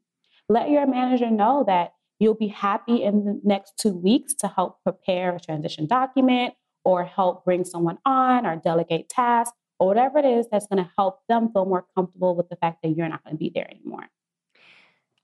let 0.49 0.71
your 0.71 0.87
manager 0.87 1.31
know 1.31 1.65
that 1.67 1.95
you'll 2.19 2.35
be 2.35 2.49
happy 2.49 3.03
in 3.03 3.25
the 3.25 3.41
next 3.43 3.77
two 3.77 3.93
weeks 3.93 4.35
to 4.35 4.47
help 4.47 4.83
prepare 4.85 5.35
a 5.35 5.41
transition 5.41 5.87
document 5.87 6.55
or 6.85 7.05
help 7.05 7.45
bring 7.45 7.65
someone 7.65 7.99
on 8.05 8.47
or 8.47 8.57
delegate 8.57 9.09
tasks 9.09 9.57
or 9.79 9.87
whatever 9.89 10.19
it 10.19 10.25
is 10.25 10.47
that's 10.51 10.67
going 10.67 10.83
to 10.83 10.91
help 10.97 11.21
them 11.29 11.51
feel 11.53 11.65
more 11.65 11.85
comfortable 11.95 12.37
with 12.37 12.49
the 12.49 12.57
fact 12.57 12.83
that 12.83 12.91
you're 12.91 13.09
not 13.09 13.23
going 13.25 13.35
to 13.35 13.39
be 13.39 13.51
there 13.55 13.69
anymore. 13.71 14.09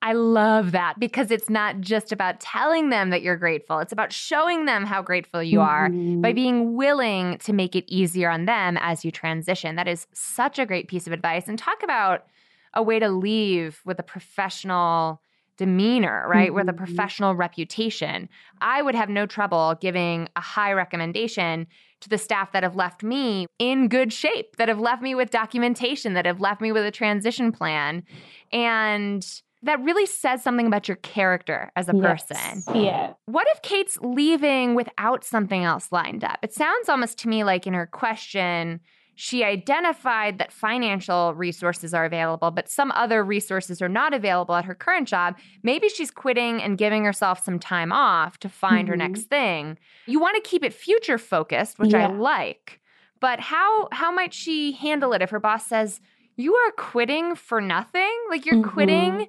I 0.01 0.13
love 0.13 0.73
that 0.73 1.01
because 1.01 1.33
it's 1.33 1.51
not 1.51 1.81
just 1.81 2.13
about 2.13 2.39
telling 2.39 2.89
them 2.91 3.11
that 3.11 3.23
you're 3.23 3.37
grateful. 3.37 3.81
It's 3.81 3.93
about 3.93 4.13
showing 4.13 4.65
them 4.65 4.85
how 4.85 5.03
grateful 5.03 5.43
you 5.43 5.61
are 5.61 5.89
mm-hmm. 5.89 6.21
by 6.21 6.33
being 6.33 6.77
willing 6.77 7.39
to 7.39 7.53
make 7.53 7.75
it 7.75 7.85
easier 7.89 8.31
on 8.31 8.45
them 8.45 8.77
as 8.81 9.05
you 9.05 9.11
transition. 9.11 9.75
That 9.75 9.89
is 9.89 10.07
such 10.13 10.61
a 10.61 10.67
great 10.67 10.87
piece 10.87 11.09
of 11.09 11.13
advice. 11.13 11.49
And 11.49 11.59
talk 11.59 11.83
about 11.83 12.27
a 12.75 12.83
way 12.83 13.01
to 13.01 13.09
leave 13.09 13.81
with 13.85 13.99
a 13.99 14.05
professional 14.05 15.21
demeanor, 15.59 16.25
right? 16.27 16.49
Mm-hmm. 16.49 16.55
With 16.55 16.69
a 16.69 16.73
mm-hmm. 16.73 16.85
professional 16.85 17.35
reputation. 17.35 18.29
I 18.63 18.81
would 18.81 18.95
have 18.95 19.11
no 19.11 19.27
trouble 19.27 19.77
giving 19.81 20.29
a 20.35 20.41
high 20.41 20.73
recommendation 20.73 21.67
to 22.01 22.09
the 22.09 22.17
staff 22.17 22.53
that 22.53 22.63
have 22.63 22.77
left 22.77 23.03
me 23.03 23.47
in 23.59 23.89
good 23.89 24.13
shape, 24.13 24.57
that 24.57 24.69
have 24.69 24.79
left 24.79 25.03
me 25.03 25.15
with 25.15 25.31
documentation, 25.31 26.15
that 26.15 26.25
have 26.25 26.41
left 26.41 26.61
me 26.61 26.73
with 26.73 26.85
a 26.85 26.91
transition 26.91 27.53
plan. 27.53 28.05
And 28.53 29.27
that 29.63 29.83
really 29.83 30.07
says 30.07 30.43
something 30.43 30.69
about 30.69 30.87
your 30.87 30.99
character 30.99 31.73
as 31.75 31.89
a 31.89 31.97
yes. 31.97 32.27
person. 32.27 32.81
Yeah. 32.81 33.15
What 33.27 33.49
if 33.51 33.63
Kate's 33.63 33.99
leaving 34.01 34.77
without 34.77 35.25
something 35.25 35.65
else 35.65 35.91
lined 35.91 36.23
up? 36.23 36.39
It 36.43 36.55
sounds 36.55 36.89
almost 36.89 37.19
to 37.19 37.29
me 37.29 37.43
like 37.43 37.67
in 37.67 37.75
her 37.75 37.87
question, 37.87 38.81
she 39.21 39.43
identified 39.43 40.39
that 40.39 40.53
financial 40.53 41.35
resources 41.35 41.93
are 41.93 42.05
available, 42.05 42.53
but 42.53 42.69
some 42.69 42.93
other 42.93 43.25
resources 43.25 43.83
are 43.83 43.89
not 43.89 44.15
available 44.15 44.55
at 44.55 44.65
her 44.65 44.77
current 44.77 45.09
job. 45.09 45.37
Maybe 45.65 45.89
she's 45.89 46.13
quitting 46.13 46.63
and 46.63 46.79
giving 46.79 47.05
herself 47.05 47.45
some 47.45 47.59
time 47.59 47.91
off 47.91 48.39
to 48.39 48.49
find 48.49 48.83
mm-hmm. 48.83 48.91
her 48.91 48.97
next 48.97 49.25
thing. 49.25 49.77
You 50.07 50.21
want 50.21 50.37
to 50.37 50.49
keep 50.49 50.63
it 50.63 50.73
future 50.73 51.19
focused, 51.19 51.81
which 51.81 51.95
yeah. 51.95 52.07
I 52.07 52.13
like. 52.13 52.81
But 53.19 53.41
how 53.41 53.89
how 53.91 54.13
might 54.13 54.33
she 54.33 54.71
handle 54.71 55.13
it 55.13 55.21
if 55.21 55.31
her 55.31 55.41
boss 55.41 55.67
says, 55.67 56.01
"You 56.37 56.55
are 56.55 56.71
quitting 56.71 57.35
for 57.35 57.61
nothing? 57.61 58.17
Like 58.31 58.47
you're 58.47 58.55
mm-hmm. 58.55 58.71
quitting 58.71 59.27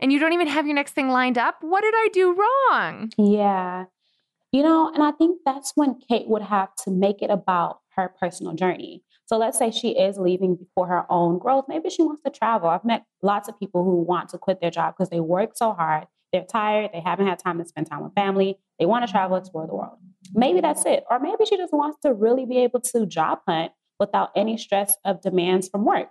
and 0.00 0.10
you 0.10 0.18
don't 0.18 0.32
even 0.32 0.46
have 0.46 0.64
your 0.64 0.74
next 0.74 0.92
thing 0.92 1.10
lined 1.10 1.36
up. 1.36 1.56
What 1.60 1.82
did 1.82 1.92
I 1.94 2.08
do 2.10 2.34
wrong? 2.70 3.12
Yeah. 3.18 3.84
You 4.50 4.62
know, 4.62 4.90
and 4.94 5.02
I 5.02 5.10
think 5.12 5.40
that's 5.44 5.72
when 5.74 6.00
Kate 6.08 6.26
would 6.26 6.40
have 6.40 6.74
to 6.84 6.90
make 6.90 7.20
it 7.20 7.30
about 7.30 7.80
her 7.96 8.14
personal 8.18 8.54
journey. 8.54 9.02
So 9.30 9.38
let's 9.38 9.56
say 9.56 9.70
she 9.70 9.90
is 9.90 10.18
leaving 10.18 10.58
for 10.74 10.88
her 10.88 11.06
own 11.08 11.38
growth. 11.38 11.66
Maybe 11.68 11.88
she 11.88 12.02
wants 12.02 12.20
to 12.24 12.32
travel. 12.32 12.68
I've 12.68 12.84
met 12.84 13.04
lots 13.22 13.48
of 13.48 13.56
people 13.60 13.84
who 13.84 14.02
want 14.02 14.30
to 14.30 14.38
quit 14.38 14.60
their 14.60 14.72
job 14.72 14.94
because 14.98 15.08
they 15.08 15.20
work 15.20 15.52
so 15.54 15.72
hard. 15.72 16.08
They're 16.32 16.42
tired. 16.42 16.90
They 16.92 16.98
haven't 16.98 17.28
had 17.28 17.38
time 17.38 17.58
to 17.58 17.64
spend 17.64 17.88
time 17.88 18.02
with 18.02 18.12
family. 18.14 18.58
They 18.80 18.86
want 18.86 19.06
to 19.06 19.12
travel, 19.12 19.36
explore 19.36 19.68
the 19.68 19.74
world. 19.76 19.98
Maybe 20.34 20.60
that's 20.60 20.84
it. 20.84 21.04
Or 21.08 21.20
maybe 21.20 21.44
she 21.48 21.56
just 21.56 21.72
wants 21.72 21.98
to 22.04 22.12
really 22.12 22.44
be 22.44 22.58
able 22.58 22.80
to 22.80 23.06
job 23.06 23.38
hunt 23.46 23.70
without 24.00 24.30
any 24.34 24.56
stress 24.56 24.96
of 25.04 25.22
demands 25.22 25.68
from 25.68 25.84
work. 25.84 26.10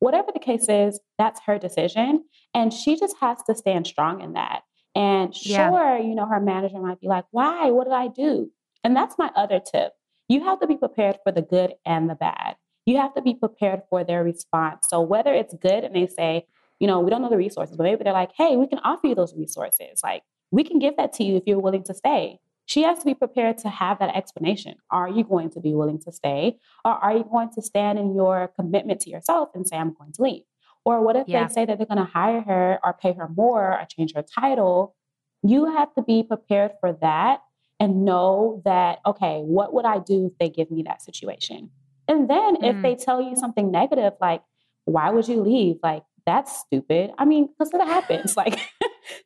Whatever 0.00 0.30
the 0.30 0.38
case 0.38 0.68
is, 0.68 1.00
that's 1.16 1.40
her 1.46 1.58
decision. 1.58 2.26
And 2.52 2.70
she 2.70 2.98
just 2.98 3.16
has 3.22 3.38
to 3.44 3.54
stand 3.54 3.86
strong 3.86 4.20
in 4.20 4.34
that. 4.34 4.60
And 4.94 5.34
sure, 5.34 5.56
yeah. 5.56 5.98
you 6.00 6.14
know, 6.14 6.26
her 6.26 6.38
manager 6.40 6.80
might 6.80 7.00
be 7.00 7.08
like, 7.08 7.24
why? 7.30 7.70
What 7.70 7.84
did 7.84 7.94
I 7.94 8.08
do? 8.08 8.50
And 8.84 8.94
that's 8.94 9.16
my 9.16 9.30
other 9.34 9.58
tip. 9.58 9.92
You 10.28 10.44
have 10.44 10.60
to 10.60 10.66
be 10.66 10.76
prepared 10.76 11.18
for 11.24 11.32
the 11.32 11.42
good 11.42 11.74
and 11.84 12.08
the 12.08 12.14
bad. 12.14 12.56
You 12.86 12.96
have 12.98 13.14
to 13.14 13.22
be 13.22 13.34
prepared 13.34 13.82
for 13.90 14.04
their 14.04 14.24
response. 14.24 14.86
So 14.88 15.00
whether 15.00 15.32
it's 15.32 15.54
good 15.54 15.84
and 15.84 15.94
they 15.94 16.06
say, 16.06 16.46
you 16.78 16.86
know, 16.86 17.00
we 17.00 17.10
don't 17.10 17.22
know 17.22 17.30
the 17.30 17.36
resources, 17.36 17.76
but 17.76 17.82
maybe 17.82 18.04
they're 18.04 18.12
like, 18.12 18.32
hey, 18.36 18.56
we 18.56 18.66
can 18.66 18.78
offer 18.80 19.08
you 19.08 19.14
those 19.14 19.34
resources. 19.36 20.00
Like, 20.02 20.22
we 20.50 20.64
can 20.64 20.78
give 20.78 20.96
that 20.96 21.12
to 21.14 21.24
you 21.24 21.36
if 21.36 21.42
you're 21.46 21.58
willing 21.58 21.82
to 21.84 21.94
stay 21.94 22.38
she 22.68 22.82
has 22.82 22.98
to 22.98 23.06
be 23.06 23.14
prepared 23.14 23.56
to 23.58 23.70
have 23.70 23.98
that 23.98 24.14
explanation. 24.14 24.74
Are 24.90 25.08
you 25.08 25.24
going 25.24 25.48
to 25.52 25.60
be 25.60 25.74
willing 25.74 25.98
to 26.02 26.12
stay? 26.12 26.58
Or 26.84 26.92
are 26.92 27.16
you 27.16 27.24
going 27.24 27.48
to 27.54 27.62
stand 27.62 27.98
in 27.98 28.14
your 28.14 28.52
commitment 28.56 29.00
to 29.00 29.10
yourself 29.10 29.48
and 29.54 29.66
say, 29.66 29.76
I'm 29.76 29.94
going 29.94 30.12
to 30.12 30.22
leave? 30.22 30.42
Or 30.84 31.02
what 31.02 31.16
if 31.16 31.26
yeah. 31.26 31.46
they 31.46 31.52
say 31.52 31.64
that 31.64 31.78
they're 31.78 31.86
going 31.86 32.04
to 32.06 32.12
hire 32.12 32.42
her 32.42 32.78
or 32.84 32.92
pay 32.92 33.14
her 33.14 33.26
more 33.26 33.72
or 33.72 33.86
change 33.88 34.12
her 34.14 34.22
title? 34.22 34.94
You 35.42 35.76
have 35.76 35.94
to 35.94 36.02
be 36.02 36.22
prepared 36.22 36.72
for 36.78 36.92
that 37.00 37.40
and 37.80 38.04
know 38.04 38.62
that, 38.64 38.98
okay, 39.06 39.40
what 39.40 39.72
would 39.72 39.84
I 39.84 39.98
do 39.98 40.26
if 40.26 40.38
they 40.38 40.48
give 40.48 40.70
me 40.70 40.82
that 40.84 41.02
situation? 41.02 41.70
And 42.08 42.28
then 42.28 42.56
mm. 42.56 42.74
if 42.74 42.82
they 42.82 42.94
tell 42.94 43.20
you 43.22 43.36
something 43.36 43.70
negative, 43.70 44.14
like, 44.20 44.42
why 44.84 45.10
would 45.10 45.28
you 45.28 45.42
leave? 45.42 45.76
Like, 45.82 46.02
that's 46.26 46.60
stupid. 46.60 47.10
I 47.18 47.24
mean, 47.24 47.46
because 47.46 47.72
it 47.72 47.80
happens. 47.80 48.36
Like, 48.36 48.58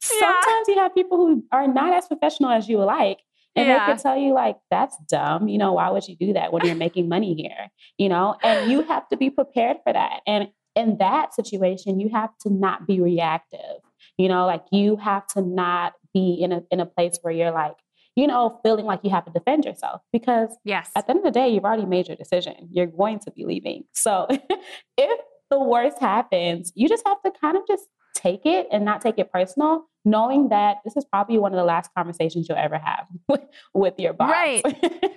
sometimes 0.00 0.68
yeah. 0.68 0.74
you 0.74 0.80
have 0.80 0.94
people 0.94 1.16
who 1.16 1.44
are 1.50 1.66
not 1.66 1.92
as 1.94 2.06
professional 2.06 2.50
as 2.50 2.68
you 2.68 2.78
would 2.78 2.84
like, 2.84 3.18
and 3.54 3.66
yeah. 3.66 3.86
they 3.86 3.92
could 3.92 4.02
tell 4.02 4.16
you, 4.16 4.32
like, 4.32 4.56
that's 4.70 4.96
dumb. 5.08 5.48
You 5.48 5.58
know, 5.58 5.74
why 5.74 5.90
would 5.90 6.06
you 6.08 6.16
do 6.16 6.32
that 6.32 6.52
when 6.52 6.64
you're 6.64 6.74
making 6.74 7.08
money 7.08 7.34
here? 7.34 7.68
You 7.98 8.08
know, 8.08 8.36
and 8.42 8.70
you 8.70 8.82
have 8.82 9.08
to 9.08 9.16
be 9.16 9.28
prepared 9.28 9.78
for 9.84 9.92
that. 9.92 10.20
And 10.26 10.48
in 10.74 10.98
that 10.98 11.34
situation, 11.34 12.00
you 12.00 12.08
have 12.10 12.30
to 12.42 12.50
not 12.50 12.86
be 12.86 13.00
reactive. 13.00 13.80
You 14.16 14.28
know, 14.28 14.46
like 14.46 14.64
you 14.70 14.96
have 14.96 15.26
to 15.28 15.42
not 15.42 15.94
be 16.14 16.38
in 16.40 16.52
a 16.52 16.62
in 16.70 16.80
a 16.80 16.86
place 16.86 17.18
where 17.22 17.32
you're 17.32 17.50
like, 17.50 17.76
you 18.16 18.26
know, 18.26 18.60
feeling 18.62 18.84
like 18.84 19.00
you 19.02 19.10
have 19.10 19.24
to 19.24 19.30
defend 19.30 19.64
yourself 19.64 20.02
because 20.12 20.50
yes, 20.64 20.90
at 20.96 21.06
the 21.06 21.12
end 21.12 21.20
of 21.20 21.24
the 21.24 21.30
day, 21.30 21.48
you've 21.48 21.64
already 21.64 21.86
made 21.86 22.08
your 22.08 22.16
decision. 22.16 22.68
You're 22.70 22.86
going 22.86 23.18
to 23.20 23.30
be 23.30 23.44
leaving. 23.44 23.84
So 23.92 24.26
if 24.98 25.20
the 25.50 25.60
worst 25.60 25.98
happens, 25.98 26.72
you 26.74 26.88
just 26.88 27.06
have 27.06 27.22
to 27.22 27.32
kind 27.40 27.56
of 27.56 27.62
just 27.66 27.86
take 28.14 28.42
it 28.44 28.68
and 28.70 28.84
not 28.84 29.00
take 29.00 29.18
it 29.18 29.32
personal, 29.32 29.84
knowing 30.04 30.48
that 30.48 30.78
this 30.84 30.96
is 30.96 31.04
probably 31.04 31.38
one 31.38 31.52
of 31.52 31.56
the 31.56 31.64
last 31.64 31.90
conversations 31.96 32.48
you'll 32.48 32.58
ever 32.58 32.78
have 32.78 33.06
with, 33.28 33.40
with 33.74 33.94
your 33.98 34.12
boss. 34.12 34.30
Right. 34.30 34.62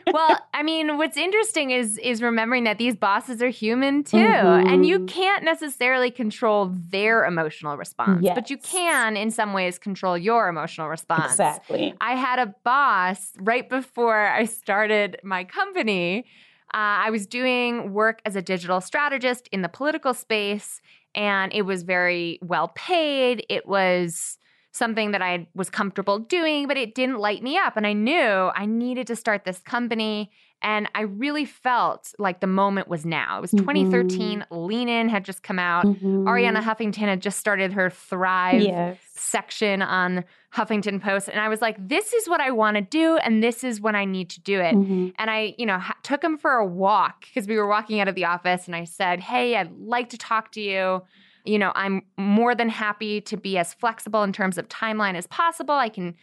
well, 0.13 0.39
I 0.53 0.63
mean, 0.63 0.97
what's 0.97 1.17
interesting 1.17 1.71
is 1.71 1.97
is 1.97 2.21
remembering 2.21 2.63
that 2.65 2.77
these 2.77 2.95
bosses 2.95 3.41
are 3.41 3.49
human 3.49 4.03
too, 4.03 4.17
mm-hmm. 4.17 4.67
and 4.67 4.85
you 4.85 4.97
mm-hmm. 4.97 5.07
can't 5.07 5.43
necessarily 5.43 6.11
control 6.11 6.71
their 6.71 7.25
emotional 7.25 7.77
response, 7.77 8.23
yes. 8.23 8.35
but 8.35 8.49
you 8.49 8.57
can 8.57 9.17
in 9.17 9.31
some 9.31 9.53
ways 9.53 9.77
control 9.77 10.17
your 10.17 10.47
emotional 10.47 10.87
response. 10.87 11.33
Exactly. 11.33 11.93
I 11.99 12.15
had 12.15 12.39
a 12.39 12.53
boss 12.63 13.33
right 13.39 13.67
before 13.67 14.27
I 14.27 14.45
started 14.45 15.17
my 15.23 15.43
company. 15.43 16.25
Uh, 16.73 17.07
I 17.07 17.09
was 17.09 17.25
doing 17.25 17.93
work 17.93 18.21
as 18.25 18.35
a 18.35 18.41
digital 18.41 18.81
strategist 18.81 19.47
in 19.51 19.61
the 19.61 19.69
political 19.69 20.13
space, 20.13 20.81
and 21.15 21.53
it 21.53 21.63
was 21.63 21.83
very 21.83 22.39
well 22.41 22.69
paid. 22.69 23.45
It 23.49 23.67
was 23.67 24.37
something 24.71 25.11
that 25.11 25.21
I 25.21 25.47
was 25.55 25.69
comfortable 25.69 26.19
doing, 26.19 26.67
but 26.67 26.77
it 26.77 26.95
didn't 26.95 27.19
light 27.19 27.41
me 27.41 27.57
up. 27.57 27.77
And 27.77 27.87
I 27.87 27.93
knew 27.93 28.51
I 28.53 28.65
needed 28.65 29.07
to 29.07 29.15
start 29.15 29.45
this 29.45 29.59
company. 29.59 30.31
And 30.61 30.89
I 30.95 31.01
really 31.01 31.45
felt 31.45 32.11
like 32.17 32.39
the 32.39 32.47
moment 32.47 32.87
was 32.87 33.05
now. 33.05 33.37
It 33.37 33.41
was 33.41 33.51
2013. 33.51 34.39
Mm-hmm. 34.39 34.55
Lean 34.55 34.89
In 34.89 35.09
had 35.09 35.23
just 35.23 35.43
come 35.43 35.59
out. 35.59 35.85
Mm-hmm. 35.85 36.27
Arianna 36.27 36.61
Huffington 36.61 37.07
had 37.07 37.21
just 37.21 37.39
started 37.39 37.73
her 37.73 37.89
Thrive 37.89 38.61
yes. 38.61 38.97
section 39.13 39.81
on 39.83 40.25
Huffington 40.53 41.01
Post. 41.01 41.29
And 41.29 41.39
I 41.39 41.49
was 41.49 41.61
like, 41.61 41.75
this 41.87 42.13
is 42.13 42.27
what 42.27 42.41
I 42.41 42.49
want 42.51 42.75
to 42.75 42.81
do. 42.81 43.17
And 43.17 43.43
this 43.43 43.63
is 43.63 43.79
when 43.79 43.95
I 43.95 44.05
need 44.05 44.29
to 44.31 44.41
do 44.41 44.59
it. 44.59 44.73
Mm-hmm. 44.73 45.09
And 45.19 45.29
I, 45.29 45.53
you 45.57 45.65
know, 45.65 45.77
ha- 45.77 45.97
took 46.01 46.23
him 46.23 46.37
for 46.37 46.53
a 46.53 46.65
walk 46.65 47.25
because 47.25 47.47
we 47.47 47.57
were 47.57 47.67
walking 47.67 47.99
out 47.99 48.07
of 48.07 48.15
the 48.15 48.25
office. 48.25 48.65
And 48.65 48.75
I 48.75 48.85
said, 48.85 49.19
hey, 49.19 49.55
I'd 49.55 49.71
like 49.71 50.09
to 50.09 50.17
talk 50.17 50.51
to 50.53 50.61
you 50.61 51.01
you 51.45 51.59
know, 51.59 51.71
I'm 51.75 52.01
more 52.17 52.55
than 52.55 52.69
happy 52.69 53.21
to 53.21 53.37
be 53.37 53.57
as 53.57 53.73
flexible 53.73 54.23
in 54.23 54.33
terms 54.33 54.57
of 54.57 54.67
timeline 54.67 55.15
as 55.15 55.27
possible. 55.27 55.75
I 55.75 55.89
can 55.89 56.15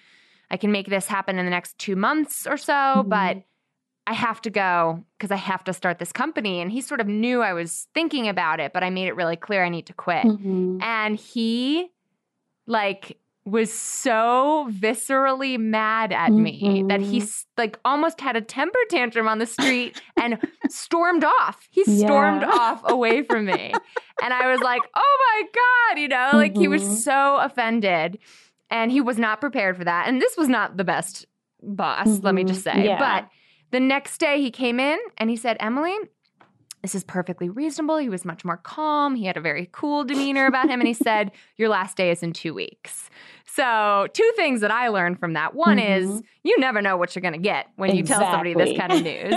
I 0.51 0.59
can 0.59 0.71
make 0.71 0.89
this 0.89 1.07
happen 1.07 1.39
in 1.39 1.47
the 1.47 1.51
next 1.51 1.79
2 1.79 1.97
months 1.97 2.47
or 2.47 2.59
so, 2.59 2.73
mm-hmm. 2.73 3.09
but 3.09 3.43
I 4.07 4.15
have 4.15 4.41
to 4.43 4.51
go 4.51 5.05
because 5.17 5.31
I 5.31 5.37
have 5.37 5.65
to 5.65 5.73
start 5.73 5.99
this 5.99 6.13
company. 6.13 6.61
And 6.61 6.73
he 6.73 6.81
sort 6.81 7.01
of 7.01 7.07
knew 7.07 7.41
I 7.41 7.53
was 7.53 7.87
thinking 7.95 8.29
about 8.29 8.61
it, 8.61 8.73
but 8.73 8.83
I 8.83 8.91
made 8.91 9.07
it 9.07 9.17
really 9.17 9.37
clear 9.37 9.65
I 9.65 9.69
need 9.69 9.87
to 9.87 9.93
quit. 9.93 10.25
Mm-hmm. 10.25 10.83
And 10.83 11.17
he 11.17 11.91
like 12.67 13.19
was 13.45 13.73
so 13.73 14.69
viscerally 14.71 15.59
mad 15.59 16.13
at 16.13 16.31
mm-hmm. 16.31 16.43
me 16.43 16.85
that 16.89 17.01
he 17.01 17.19
mm-hmm. 17.19 17.61
like 17.61 17.79
almost 17.85 18.21
had 18.21 18.37
a 18.37 18.41
temper 18.41 18.79
tantrum 18.89 19.27
on 19.27 19.39
the 19.39 19.47
street 19.47 20.01
and 20.21 20.39
stormed 20.69 21.25
off. 21.25 21.69
He 21.71 21.85
stormed 21.85 22.43
yeah. 22.43 22.51
off 22.51 22.83
away 22.85 23.23
from 23.23 23.47
me. 23.47 23.73
And 24.23 24.33
I 24.33 24.53
was 24.53 24.61
like, 24.61 24.83
"Oh 24.95 25.19
my 25.35 25.43
god," 25.53 26.01
you 26.01 26.07
know, 26.07 26.31
like 26.35 26.53
mm-hmm. 26.53 26.61
he 26.61 26.69
was 26.69 26.83
mm-hmm. 26.83 26.95
so 26.95 27.39
offended 27.39 28.19
and 28.71 28.93
he 28.93 29.01
was 29.01 29.19
not 29.19 29.41
prepared 29.41 29.77
for 29.77 29.83
that. 29.83 30.07
And 30.07 30.21
this 30.21 30.37
was 30.37 30.49
not 30.49 30.77
the 30.77 30.85
best 30.85 31.27
boss, 31.61 32.07
mm-hmm. 32.07 32.25
let 32.25 32.35
me 32.35 32.45
just 32.45 32.63
say. 32.63 32.85
Yeah. 32.85 32.99
But 32.99 33.29
the 33.73 33.81
next 33.81 34.19
day 34.19 34.41
he 34.41 34.51
came 34.51 34.79
in 34.79 34.99
and 35.19 35.29
he 35.29 35.37
said, 35.37 35.57
"Emilie, 35.59 35.99
this 36.83 36.97
is 36.97 37.05
perfectly 37.05 37.49
reasonable. 37.49 37.97
He 37.97 38.09
was 38.09 38.25
much 38.25 38.45
more 38.45 38.57
calm. 38.57 39.15
He 39.15 39.25
had 39.25 39.37
a 39.37 39.41
very 39.41 39.69
cool 39.71 40.05
demeanor 40.05 40.47
about 40.47 40.69
him. 40.69 40.81
And 40.81 40.89
he 40.89 40.95
said, 40.95 41.31
Your 41.57 41.69
last 41.69 41.97
day 41.97 42.11
is 42.11 42.23
in 42.25 42.33
two 42.33 42.53
weeks. 42.53 43.09
So, 43.45 44.09
two 44.13 44.31
things 44.35 44.63
that 44.63 44.71
I 44.71 44.89
learned 44.89 45.21
from 45.21 45.35
that. 45.35 45.55
One 45.55 45.79
mm-hmm. 45.79 46.17
is 46.17 46.23
you 46.43 46.59
never 46.59 46.83
know 46.83 46.97
what 46.97 47.15
you're 47.15 47.23
going 47.23 47.35
to 47.35 47.39
get 47.39 47.69
when 47.77 47.95
you 47.95 48.03
tell 48.03 48.21
somebody 48.21 48.55
this 48.55 48.77
kind 48.77 48.93
of 48.93 49.03
news, 49.03 49.35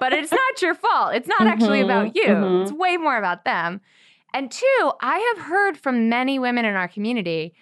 but 0.00 0.12
it's 0.12 0.32
not 0.32 0.62
your 0.62 0.74
fault. 0.74 1.14
It's 1.14 1.28
not 1.28 1.40
mm-hmm. 1.40 1.48
actually 1.48 1.80
about 1.80 2.14
you, 2.16 2.26
mm-hmm. 2.26 2.62
it's 2.62 2.72
way 2.72 2.96
more 2.96 3.18
about 3.18 3.44
them. 3.44 3.80
And 4.32 4.50
two, 4.50 4.92
I 5.00 5.34
have 5.34 5.46
heard 5.46 5.76
from 5.76 6.08
many 6.08 6.38
women 6.38 6.64
in 6.64 6.74
our 6.74 6.88
community. 6.88 7.54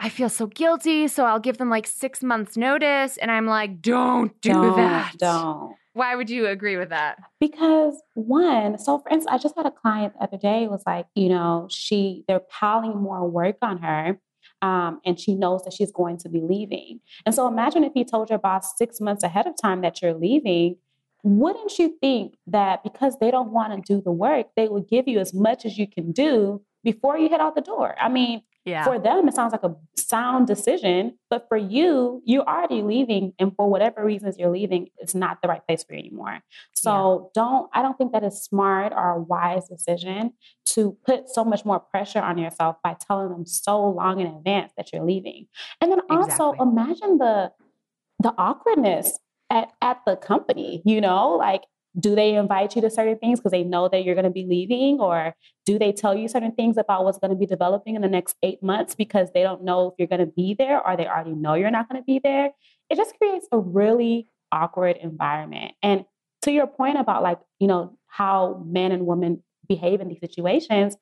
I 0.00 0.08
feel 0.08 0.28
so 0.28 0.46
guilty, 0.46 1.08
so 1.08 1.24
I'll 1.24 1.40
give 1.40 1.58
them 1.58 1.70
like 1.70 1.86
six 1.86 2.22
months' 2.22 2.56
notice. 2.56 3.16
And 3.16 3.30
I'm 3.30 3.46
like, 3.46 3.80
don't 3.80 4.38
do 4.40 4.52
don't, 4.52 4.76
that. 4.76 5.14
Don't. 5.18 5.76
Why 5.92 6.16
would 6.16 6.28
you 6.28 6.46
agree 6.46 6.76
with 6.76 6.88
that? 6.88 7.18
Because 7.38 7.94
one, 8.14 8.78
so 8.78 8.98
for 8.98 9.10
instance, 9.10 9.32
I 9.32 9.38
just 9.38 9.56
had 9.56 9.66
a 9.66 9.70
client 9.70 10.14
the 10.14 10.24
other 10.24 10.36
day 10.36 10.66
was 10.66 10.82
like, 10.86 11.06
you 11.14 11.28
know, 11.28 11.68
she 11.70 12.24
they're 12.26 12.40
piling 12.40 12.96
more 12.96 13.28
work 13.28 13.56
on 13.62 13.78
her. 13.78 14.18
Um, 14.60 15.00
and 15.04 15.20
she 15.20 15.34
knows 15.34 15.62
that 15.64 15.74
she's 15.74 15.92
going 15.92 16.16
to 16.18 16.28
be 16.28 16.40
leaving. 16.40 17.00
And 17.26 17.34
so 17.34 17.46
imagine 17.46 17.84
if 17.84 17.92
you 17.94 18.04
told 18.04 18.30
your 18.30 18.38
boss 18.38 18.76
six 18.78 18.98
months 19.00 19.22
ahead 19.22 19.46
of 19.46 19.54
time 19.60 19.82
that 19.82 20.00
you're 20.00 20.14
leaving, 20.14 20.76
wouldn't 21.22 21.78
you 21.78 21.96
think 22.00 22.36
that 22.46 22.82
because 22.82 23.18
they 23.18 23.30
don't 23.30 23.50
want 23.50 23.72
to 23.72 23.94
do 23.94 24.00
the 24.02 24.12
work, 24.12 24.46
they 24.56 24.68
would 24.68 24.88
give 24.88 25.06
you 25.06 25.18
as 25.18 25.34
much 25.34 25.64
as 25.64 25.78
you 25.78 25.86
can 25.86 26.12
do 26.12 26.62
before 26.82 27.18
you 27.18 27.28
head 27.28 27.40
out 27.40 27.54
the 27.54 27.60
door? 27.60 27.94
I 28.00 28.08
mean, 28.08 28.42
yeah. 28.64 28.84
For 28.84 28.98
them, 28.98 29.28
it 29.28 29.34
sounds 29.34 29.52
like 29.52 29.62
a 29.62 29.74
sound 29.96 30.46
decision, 30.46 31.18
but 31.28 31.46
for 31.48 31.56
you, 31.58 32.22
you're 32.24 32.44
already 32.44 32.82
leaving, 32.82 33.34
and 33.38 33.54
for 33.54 33.68
whatever 33.68 34.04
reasons 34.04 34.38
you're 34.38 34.50
leaving, 34.50 34.88
it's 34.98 35.14
not 35.14 35.42
the 35.42 35.48
right 35.48 35.64
place 35.66 35.84
for 35.84 35.92
you 35.92 36.00
anymore. 36.00 36.40
So 36.74 37.30
yeah. 37.36 37.42
don't. 37.42 37.70
I 37.74 37.82
don't 37.82 37.98
think 37.98 38.12
that 38.12 38.24
is 38.24 38.42
smart 38.42 38.92
or 38.94 39.16
a 39.16 39.20
wise 39.20 39.68
decision 39.68 40.32
to 40.66 40.96
put 41.04 41.28
so 41.28 41.44
much 41.44 41.64
more 41.64 41.78
pressure 41.78 42.20
on 42.20 42.38
yourself 42.38 42.76
by 42.82 42.96
telling 43.06 43.30
them 43.30 43.44
so 43.44 43.84
long 43.86 44.20
in 44.20 44.28
advance 44.28 44.72
that 44.76 44.92
you're 44.92 45.04
leaving. 45.04 45.46
And 45.80 45.92
then 45.92 46.00
also 46.08 46.52
exactly. 46.52 46.68
imagine 46.68 47.18
the 47.18 47.52
the 48.22 48.34
awkwardness 48.38 49.18
at, 49.50 49.72
at 49.82 50.00
the 50.06 50.16
company, 50.16 50.82
you 50.86 51.00
know, 51.00 51.32
like 51.32 51.62
do 51.98 52.14
they 52.14 52.34
invite 52.34 52.74
you 52.74 52.82
to 52.82 52.90
certain 52.90 53.18
things 53.18 53.38
because 53.38 53.52
they 53.52 53.62
know 53.62 53.88
that 53.88 54.04
you're 54.04 54.14
going 54.14 54.24
to 54.24 54.30
be 54.30 54.46
leaving? 54.46 54.98
Or 55.00 55.34
do 55.64 55.78
they 55.78 55.92
tell 55.92 56.14
you 56.14 56.28
certain 56.28 56.52
things 56.52 56.76
about 56.76 57.04
what's 57.04 57.18
going 57.18 57.30
to 57.30 57.36
be 57.36 57.46
developing 57.46 57.94
in 57.94 58.02
the 58.02 58.08
next 58.08 58.36
eight 58.42 58.62
months 58.62 58.94
because 58.94 59.30
they 59.32 59.42
don't 59.42 59.62
know 59.62 59.88
if 59.88 59.94
you're 59.98 60.08
going 60.08 60.26
to 60.26 60.32
be 60.34 60.54
there 60.58 60.84
or 60.84 60.96
they 60.96 61.06
already 61.06 61.34
know 61.34 61.54
you're 61.54 61.70
not 61.70 61.88
going 61.88 62.00
to 62.00 62.04
be 62.04 62.20
there? 62.22 62.50
It 62.90 62.96
just 62.96 63.16
creates 63.18 63.46
a 63.52 63.58
really 63.58 64.28
awkward 64.50 64.96
environment. 64.96 65.72
And 65.82 66.04
to 66.42 66.52
your 66.52 66.66
point 66.66 66.98
about 66.98 67.22
like 67.22 67.38
you 67.58 67.66
know 67.66 67.96
how 68.06 68.62
men 68.66 68.92
and 68.92 69.06
women 69.06 69.42
behave 69.66 70.00
in 70.00 70.08
these 70.08 70.20
situations 70.20 70.96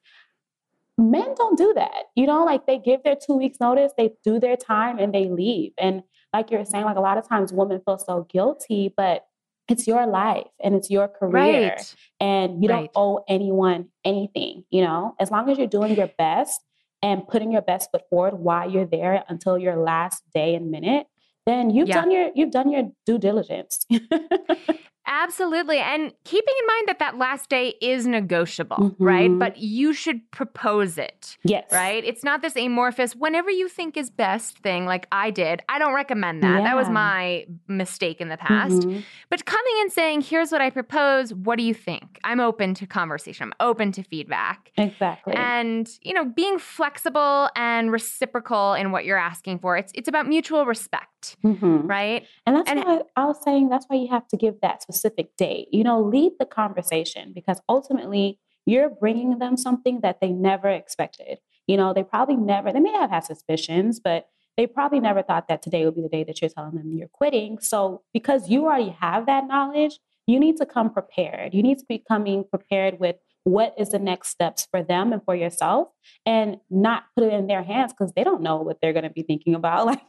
men 0.99 1.35
don't 1.37 1.59
do 1.59 1.73
that. 1.75 2.05
You 2.15 2.27
know 2.27 2.45
like 2.45 2.67
they 2.67 2.79
give 2.79 3.03
their 3.03 3.17
two 3.17 3.35
weeks 3.35 3.59
notice 3.61 3.93
they 3.97 4.13
do 4.25 4.39
their 4.39 4.57
time 4.57 4.99
and 4.99 5.13
they 5.13 5.29
leave. 5.29 5.73
And 5.79 6.03
like 6.33 6.51
you're 6.51 6.65
saying 6.65 6.85
like 6.85 6.97
a 6.97 7.01
lot 7.01 7.19
of 7.19 7.29
times 7.29 7.53
women 7.53 7.81
feel 7.85 7.99
so 7.99 8.27
guilty 8.31 8.93
but 8.97 9.27
it's 9.73 9.87
your 9.87 10.07
life 10.07 10.47
and 10.63 10.75
it's 10.75 10.91
your 10.91 11.09
career 11.09 11.71
right. 11.71 11.95
and 12.21 12.63
you 12.63 12.69
don't 12.69 12.91
owe 12.95 13.25
anyone 13.29 13.89
anything 14.05 14.65
you 14.71 14.83
know 14.83 15.15
as 15.19 15.31
long 15.31 15.49
as 15.51 15.59
you're 15.59 15.67
doing 15.67 15.97
your 15.97 16.11
best 16.19 16.61
and 17.03 17.27
putting 17.27 17.51
your 17.51 17.63
best 17.63 17.91
foot 17.91 18.03
forward 18.09 18.35
while 18.35 18.71
you're 18.71 18.87
there 18.87 19.25
until 19.29 19.59
your 19.59 19.77
last 19.77 20.23
day 20.35 20.55
and 20.55 20.71
minute 20.71 21.07
then 21.47 21.71
you've 21.71 21.89
yeah. 21.89 22.01
done 22.01 22.11
your 22.11 22.31
you've 22.35 22.53
done 22.53 22.71
your 22.71 22.85
due 23.07 23.19
diligence 23.19 23.87
Absolutely. 25.07 25.79
And 25.79 26.13
keeping 26.25 26.55
in 26.61 26.67
mind 26.67 26.89
that 26.89 26.99
that 27.01 27.19
last 27.19 27.49
day 27.49 27.75
is 27.81 28.07
negotiable, 28.07 28.77
mm-hmm. 28.77 29.05
right? 29.05 29.39
But 29.39 29.59
you 29.59 29.93
should 29.93 30.31
propose 30.31 30.97
it. 30.99 31.37
Yes. 31.43 31.67
Right? 31.73 32.05
It's 32.05 32.23
not 32.23 32.41
this 32.43 32.57
amorphous, 32.57 33.17
whenever 33.17 33.51
you 33.51 33.69
think 33.69 33.97
is 33.97 34.11
best 34.11 34.59
thing 34.59 34.87
like 34.87 35.07
I 35.11 35.31
did. 35.31 35.63
I 35.69 35.79
don't 35.79 35.95
recommend 35.95 36.43
that. 36.43 36.59
Yeah. 36.59 36.65
That 36.65 36.77
was 36.77 36.89
my 36.89 37.47
mistake 37.69 38.21
in 38.21 38.29
the 38.29 38.37
past. 38.37 38.83
Mm-hmm. 38.83 39.01
But 39.29 39.45
coming 39.45 39.75
and 39.81 39.93
saying, 39.93 40.21
here's 40.23 40.53
what 40.53 40.61
I 40.61 40.71
propose. 40.71 41.35
What 41.35 41.59
do 41.59 41.65
you 41.65 41.75
think? 41.75 42.21
I'm 42.25 42.41
open 42.41 42.75
to 42.75 42.87
conversation, 42.87 43.45
I'm 43.45 43.67
open 43.67 43.93
to 43.93 44.03
feedback. 44.03 44.71
Exactly. 44.77 45.35
And, 45.35 45.89
you 46.03 46.15
know, 46.15 46.25
being 46.25 46.59
flexible 46.59 47.49
and 47.57 47.91
reciprocal 47.91 48.75
in 48.75 48.93
what 48.93 49.05
you're 49.05 49.19
asking 49.19 49.59
for. 49.59 49.77
It's, 49.77 49.93
it's 49.95 50.09
about 50.09 50.29
mutual 50.29 50.65
respect, 50.65 51.37
mm-hmm. 51.45 51.87
right? 51.87 52.27
And 52.47 52.57
that's 52.57 52.71
and, 52.71 52.85
why 52.85 53.01
I 53.17 53.25
was 53.25 53.43
saying 53.43 53.69
that's 53.69 53.87
why 53.89 53.97
you 53.97 54.09
have 54.09 54.29
to 54.29 54.37
give 54.37 54.61
that 54.63 54.83
specific 54.93 55.37
date. 55.37 55.69
You 55.73 55.85
know, 55.85 56.01
lead 56.01 56.33
the 56.39 56.47
conversation 56.47 57.33
because 57.35 57.61
ultimately 57.69 58.39
you're 58.67 58.91
bringing 58.91 59.39
them 59.39 59.57
something 59.57 60.01
that 60.03 60.21
they 60.21 60.31
never 60.31 60.69
expected. 60.69 61.39
You 61.67 61.77
know, 61.77 61.93
they 61.93 62.03
probably 62.03 62.37
never, 62.37 62.73
they 62.73 62.81
may 62.81 62.93
have 62.93 63.11
had 63.11 63.25
suspicions, 63.25 64.01
but 64.01 64.27
they 64.57 64.67
probably 64.67 65.01
never 65.01 65.23
thought 65.23 65.49
that 65.49 65.63
today 65.63 65.85
would 65.85 65.95
be 65.95 66.03
the 66.03 66.09
day 66.09 66.25
that 66.25 66.41
you're 66.41 66.51
telling 66.51 66.75
them 66.75 66.93
you're 66.93 67.09
quitting. 67.09 67.59
So, 67.61 68.03
because 68.13 68.51
you 68.51 68.67
already 68.67 68.91
have 69.01 69.27
that 69.27 69.47
knowledge, 69.47 69.99
you 70.27 70.39
need 70.39 70.57
to 70.59 70.67
come 70.67 70.93
prepared. 70.93 71.55
You 71.55 71.63
need 71.63 71.79
to 71.79 71.87
be 71.89 72.03
coming 72.07 72.45
prepared 72.45 73.01
with 73.01 73.17
what 73.45 73.75
is 73.77 73.91
the 73.91 73.99
next 73.99 74.29
steps 74.29 74.69
for 74.71 74.83
them 74.83 75.13
and 75.13 75.23
for 75.25 75.35
yourself 75.35 75.89
and 76.25 76.59
not 76.71 77.05
put 77.17 77.25
it 77.25 77.33
in 77.33 77.49
their 77.49 77.63
hands 77.63 77.93
because 77.93 78.13
they 78.15 78.23
don't 78.23 78.43
know 78.43 78.57
what 78.57 78.79
they're 78.81 78.93
going 78.93 79.03
to 79.03 79.11
be 79.11 79.23
thinking 79.23 79.55
about. 79.55 79.87
Like, 79.87 80.01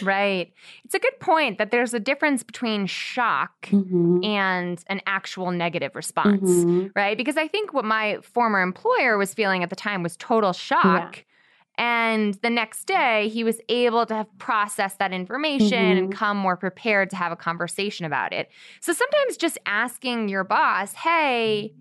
Right. 0.00 0.52
It's 0.84 0.94
a 0.94 0.98
good 0.98 1.18
point 1.20 1.58
that 1.58 1.70
there's 1.70 1.92
a 1.92 2.00
difference 2.00 2.42
between 2.42 2.86
shock 2.86 3.66
mm-hmm. 3.66 4.24
and 4.24 4.82
an 4.86 5.00
actual 5.06 5.50
negative 5.50 5.94
response, 5.94 6.50
mm-hmm. 6.50 6.86
right? 6.94 7.16
Because 7.16 7.36
I 7.36 7.48
think 7.48 7.74
what 7.74 7.84
my 7.84 8.18
former 8.22 8.60
employer 8.62 9.18
was 9.18 9.34
feeling 9.34 9.62
at 9.62 9.70
the 9.70 9.76
time 9.76 10.02
was 10.02 10.16
total 10.16 10.52
shock. 10.52 11.16
Yeah. 11.16 11.22
And 11.78 12.34
the 12.34 12.50
next 12.50 12.84
day, 12.84 13.28
he 13.28 13.44
was 13.44 13.60
able 13.68 14.06
to 14.06 14.14
have 14.14 14.38
processed 14.38 14.98
that 14.98 15.12
information 15.12 15.78
mm-hmm. 15.78 15.98
and 15.98 16.14
come 16.14 16.36
more 16.36 16.56
prepared 16.56 17.10
to 17.10 17.16
have 17.16 17.32
a 17.32 17.36
conversation 17.36 18.04
about 18.04 18.32
it. 18.32 18.50
So 18.80 18.92
sometimes 18.92 19.36
just 19.36 19.58
asking 19.66 20.28
your 20.28 20.44
boss, 20.44 20.92
hey, 20.92 21.72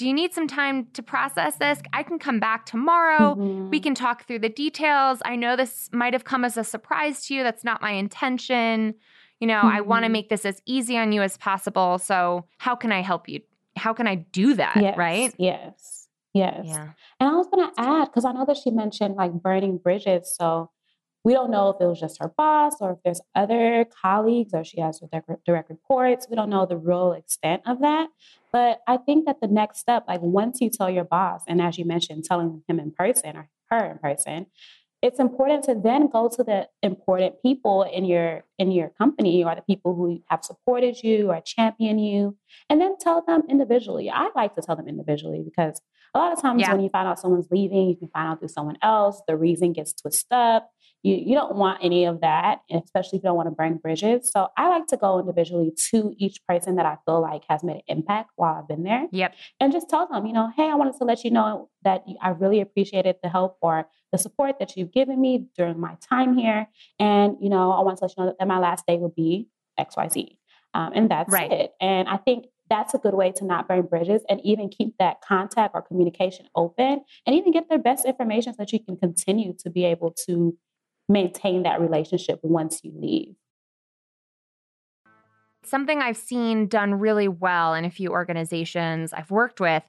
do 0.00 0.08
you 0.08 0.14
need 0.14 0.32
some 0.32 0.48
time 0.48 0.86
to 0.94 1.02
process 1.02 1.56
this? 1.56 1.78
I 1.92 2.02
can 2.02 2.18
come 2.18 2.40
back 2.40 2.64
tomorrow. 2.64 3.34
Mhm. 3.34 3.68
We 3.70 3.80
can 3.80 3.94
talk 3.94 4.24
through 4.26 4.38
the 4.38 4.48
details. 4.48 5.20
I 5.26 5.36
know 5.36 5.56
this 5.56 5.90
might 5.92 6.14
have 6.14 6.24
come 6.24 6.42
as 6.42 6.56
a 6.56 6.64
surprise 6.64 7.26
to 7.26 7.34
you. 7.34 7.42
That's 7.42 7.64
not 7.64 7.82
my 7.82 7.90
intention. 7.90 8.94
You 9.40 9.46
know, 9.46 9.60
I 9.62 9.82
want 9.82 10.06
to 10.06 10.08
make 10.08 10.30
this 10.30 10.46
as 10.46 10.62
easy 10.64 10.96
on 10.96 11.12
you 11.12 11.20
as 11.20 11.36
possible. 11.36 11.98
So, 11.98 12.46
how 12.56 12.74
can 12.76 12.92
I 12.92 13.02
help 13.02 13.28
you? 13.28 13.40
How 13.76 13.92
can 13.92 14.06
I 14.06 14.14
do 14.14 14.54
that? 14.54 14.78
yes, 14.80 14.96
Right? 14.96 15.34
Yes. 15.36 16.08
Yes. 16.32 16.64
Yeah. 16.64 16.88
And 17.18 17.28
I 17.28 17.34
was 17.34 17.48
going 17.48 17.68
to 17.68 17.72
add, 17.78 18.06
because 18.06 18.24
I 18.24 18.32
know 18.32 18.46
that 18.46 18.56
she 18.56 18.70
mentioned 18.70 19.16
like 19.16 19.32
burning 19.34 19.76
bridges. 19.76 20.34
So 20.34 20.70
we 21.24 21.34
don't 21.34 21.50
know 21.50 21.68
if 21.68 21.76
it 21.78 21.84
was 21.86 22.00
just 22.00 22.16
her 22.20 22.32
boss 22.38 22.76
or 22.80 22.92
if 22.92 22.98
there's 23.04 23.20
other 23.34 23.84
colleagues 24.00 24.54
or 24.54 24.64
she 24.64 24.80
has 24.80 25.02
direct 25.44 25.68
reports. 25.68 26.26
We 26.30 26.36
don't 26.36 26.48
know 26.48 26.64
the 26.64 26.78
real 26.78 27.12
extent 27.12 27.60
of 27.66 27.80
that. 27.80 28.08
But 28.52 28.80
I 28.86 28.96
think 28.96 29.26
that 29.26 29.40
the 29.40 29.48
next 29.48 29.78
step, 29.78 30.04
like 30.08 30.20
once 30.22 30.60
you 30.60 30.70
tell 30.70 30.90
your 30.90 31.04
boss, 31.04 31.42
and 31.46 31.60
as 31.60 31.78
you 31.78 31.84
mentioned, 31.84 32.24
telling 32.24 32.62
him 32.68 32.80
in 32.80 32.90
person 32.92 33.36
or 33.36 33.48
her 33.70 33.84
in 33.90 33.98
person, 33.98 34.46
it's 35.02 35.18
important 35.18 35.64
to 35.64 35.74
then 35.74 36.08
go 36.08 36.28
to 36.28 36.44
the 36.44 36.68
important 36.82 37.36
people 37.42 37.84
in 37.84 38.04
your 38.04 38.44
in 38.58 38.70
your 38.70 38.90
company 38.90 39.42
or 39.42 39.54
the 39.54 39.62
people 39.62 39.94
who 39.94 40.22
have 40.28 40.44
supported 40.44 41.02
you 41.02 41.30
or 41.30 41.40
champion 41.40 41.98
you 41.98 42.36
and 42.68 42.80
then 42.80 42.96
tell 42.98 43.22
them 43.26 43.42
individually. 43.48 44.10
I 44.10 44.28
like 44.36 44.54
to 44.56 44.62
tell 44.62 44.76
them 44.76 44.88
individually 44.88 45.42
because 45.42 45.80
a 46.14 46.18
lot 46.18 46.32
of 46.32 46.42
times 46.42 46.60
Yeah. 46.60 46.72
when 46.72 46.82
you 46.82 46.90
find 46.90 47.08
out 47.08 47.18
someone's 47.18 47.48
leaving 47.50 47.88
you 47.88 47.96
can 47.96 48.08
find 48.08 48.28
out 48.28 48.40
through 48.40 48.48
someone 48.48 48.76
else. 48.82 49.22
The 49.26 49.36
reason 49.38 49.72
gets 49.72 49.94
twisted 49.94 50.32
up 50.32 50.70
you, 51.02 51.14
you 51.14 51.34
don't 51.34 51.56
want 51.56 51.78
any 51.82 52.04
of 52.04 52.20
that 52.20 52.60
especially 52.70 53.18
if 53.18 53.22
you 53.22 53.28
don't 53.28 53.36
want 53.36 53.46
to 53.46 53.54
burn 53.54 53.76
bridges 53.76 54.30
so 54.32 54.48
i 54.56 54.68
like 54.68 54.86
to 54.86 54.96
go 54.96 55.18
individually 55.18 55.72
to 55.90 56.14
each 56.18 56.38
person 56.48 56.76
that 56.76 56.86
i 56.86 56.96
feel 57.06 57.20
like 57.20 57.42
has 57.48 57.62
made 57.64 57.76
an 57.88 57.98
impact 57.98 58.30
while 58.36 58.54
i've 58.56 58.68
been 58.68 58.82
there 58.82 59.06
Yep. 59.12 59.34
and 59.60 59.72
just 59.72 59.88
tell 59.88 60.06
them, 60.06 60.26
you 60.26 60.32
know, 60.32 60.50
hey, 60.56 60.70
I 60.70 60.74
wanted 60.74 60.96
to 60.98 61.04
let 61.04 61.24
you 61.24 61.30
know 61.30 61.68
that 61.82 62.04
I 62.20 62.30
really 62.30 62.60
appreciated 62.60 63.16
the 63.22 63.28
help 63.28 63.56
or 63.60 63.88
the 64.12 64.18
support 64.18 64.58
that 64.58 64.76
you've 64.76 64.92
given 64.92 65.20
me 65.20 65.46
during 65.56 65.80
my 65.80 65.96
time 66.08 66.36
here. 66.36 66.68
And, 66.98 67.36
you 67.40 67.48
know, 67.48 67.72
I 67.72 67.80
want 67.82 67.98
to 67.98 68.04
let 68.04 68.14
you 68.16 68.24
know 68.24 68.34
that 68.38 68.46
my 68.48 68.58
last 68.58 68.86
day 68.86 68.96
will 68.98 69.14
be 69.16 69.48
XYZ. 69.78 70.36
Um, 70.74 70.92
and 70.94 71.10
that's 71.10 71.32
Right. 71.32 71.50
it. 71.50 71.72
And 71.80 72.08
I 72.08 72.16
think 72.16 72.46
that's 72.68 72.94
a 72.94 72.98
good 72.98 73.14
way 73.14 73.32
to 73.32 73.44
not 73.44 73.66
burn 73.66 73.82
bridges 73.86 74.22
and 74.28 74.40
even 74.44 74.68
keep 74.68 74.96
that 74.98 75.20
contact 75.22 75.74
or 75.74 75.82
communication 75.82 76.46
open 76.54 77.02
and 77.26 77.36
even 77.36 77.52
get 77.52 77.68
their 77.68 77.78
best 77.78 78.04
information 78.04 78.52
so 78.52 78.56
that 78.58 78.72
you 78.72 78.78
can 78.80 78.96
continue 78.96 79.52
to 79.58 79.70
be 79.70 79.84
able 79.84 80.14
to 80.26 80.56
maintain 81.10 81.64
that 81.64 81.80
relationship 81.80 82.38
once 82.42 82.80
you 82.82 82.92
leave. 82.94 83.34
Something 85.62 86.00
I've 86.00 86.16
seen 86.16 86.66
done 86.66 86.94
really 86.94 87.28
well 87.28 87.74
in 87.74 87.84
a 87.84 87.90
few 87.90 88.10
organizations 88.10 89.12
I've 89.12 89.30
worked 89.30 89.60
with 89.60 89.82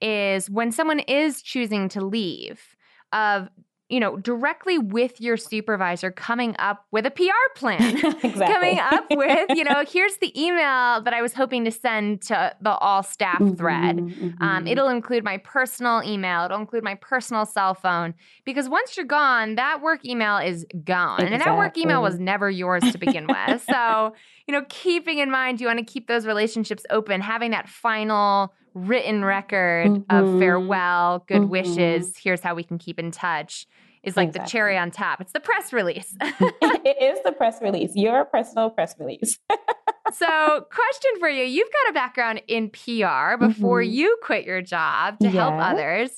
is 0.00 0.48
when 0.48 0.72
someone 0.72 1.00
is 1.00 1.42
choosing 1.42 1.88
to 1.90 2.00
leave, 2.00 2.76
of 3.12 3.48
you 3.88 4.00
know, 4.00 4.16
directly 4.18 4.76
with 4.78 5.20
your 5.20 5.36
supervisor 5.36 6.10
coming 6.10 6.54
up 6.58 6.84
with 6.90 7.06
a 7.06 7.10
PR 7.10 7.24
plan. 7.56 7.96
exactly. 8.22 8.46
coming 8.46 8.78
up 8.78 9.06
with, 9.10 9.48
you 9.56 9.64
know, 9.68 9.84
here's 9.90 10.16
the 10.18 10.30
email 10.38 11.00
that 11.02 11.14
I 11.14 11.22
was 11.22 11.32
hoping 11.32 11.64
to 11.64 11.70
send 11.70 12.20
to 12.22 12.54
the 12.60 12.70
all 12.76 13.02
staff 13.02 13.38
thread. 13.56 13.96
Mhm, 13.96 14.40
Um, 14.42 14.66
it'll 14.66 14.88
include 14.88 15.24
my 15.24 15.38
personal 15.38 16.02
email. 16.04 16.44
It'll 16.44 16.60
include 16.60 16.84
my 16.84 16.96
personal 16.96 17.46
cell 17.46 17.74
phone 17.74 18.14
because 18.44 18.68
once 18.68 18.96
you're 18.96 19.06
gone, 19.06 19.54
that 19.54 19.80
work 19.80 20.04
email 20.04 20.36
is 20.38 20.66
gone. 20.84 21.20
And 21.22 21.40
that 21.40 21.56
work 21.56 21.78
email 21.78 22.02
was 22.02 22.18
never 22.18 22.50
yours 22.50 22.82
to 22.92 22.98
begin 22.98 23.26
with. 23.48 23.62
So, 23.68 24.14
you 24.46 24.52
know, 24.52 24.64
keeping 24.68 25.18
in 25.18 25.30
mind, 25.30 25.60
you 25.60 25.66
want 25.66 25.78
to 25.78 25.84
keep 25.84 26.08
those 26.08 26.26
relationships 26.26 26.84
open, 26.90 27.20
having 27.20 27.52
that 27.52 27.68
final 27.68 28.52
written 28.86 29.24
record 29.24 29.88
of 30.10 30.24
Mhm. 30.26 30.38
farewell, 30.38 31.24
good 31.26 31.42
Mhm. 31.42 31.48
wishes, 31.48 32.16
here's 32.16 32.40
how 32.40 32.54
we 32.54 32.62
can 32.62 32.78
keep 32.78 32.98
in 32.98 33.10
touch 33.10 33.66
is 34.04 34.16
like 34.16 34.32
the 34.32 34.38
cherry 34.40 34.78
on 34.78 34.90
top. 34.90 35.20
It's 35.20 35.32
the 35.32 35.40
press 35.40 35.72
release. 35.72 36.16
it 36.84 37.02
is 37.02 37.18
the 37.24 37.32
press 37.32 37.60
release, 37.60 37.92
your 37.94 38.24
personal 38.24 38.70
press 38.70 38.94
release. 38.98 39.38
so, 40.12 40.66
question 40.72 41.10
for 41.18 41.28
you. 41.28 41.44
You've 41.44 41.70
got 41.72 41.90
a 41.90 41.92
background 41.94 42.42
in 42.46 42.70
PR 42.70 43.36
before 43.36 43.82
Mhm. 43.82 43.90
you 43.92 44.16
quit 44.22 44.44
your 44.46 44.62
job 44.62 45.18
to 45.20 45.28
help 45.28 45.54
others. 45.58 46.10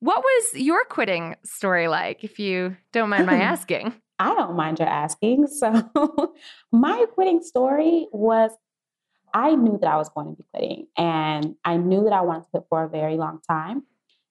What 0.00 0.22
was 0.22 0.60
your 0.60 0.84
quitting 0.84 1.36
story 1.44 1.88
like, 1.88 2.22
if 2.22 2.38
you 2.38 2.76
don't 2.92 3.08
mind 3.08 3.26
my 3.26 3.38
asking? 3.38 3.92
I 4.18 4.34
don't 4.34 4.54
mind 4.56 4.78
your 4.78 4.88
asking. 4.88 5.46
So, 5.48 6.34
my 6.72 7.04
quitting 7.14 7.42
story 7.42 8.06
was 8.12 8.50
I 9.34 9.54
knew 9.54 9.78
that 9.80 9.90
I 9.90 9.96
was 9.96 10.08
going 10.08 10.28
to 10.28 10.36
be 10.36 10.44
quitting, 10.52 10.86
and 10.96 11.56
I 11.64 11.76
knew 11.76 12.04
that 12.04 12.12
I 12.12 12.22
wanted 12.22 12.44
to 12.44 12.48
quit 12.50 12.64
for 12.68 12.84
a 12.84 12.88
very 12.88 13.16
long 13.16 13.40
time 13.48 13.84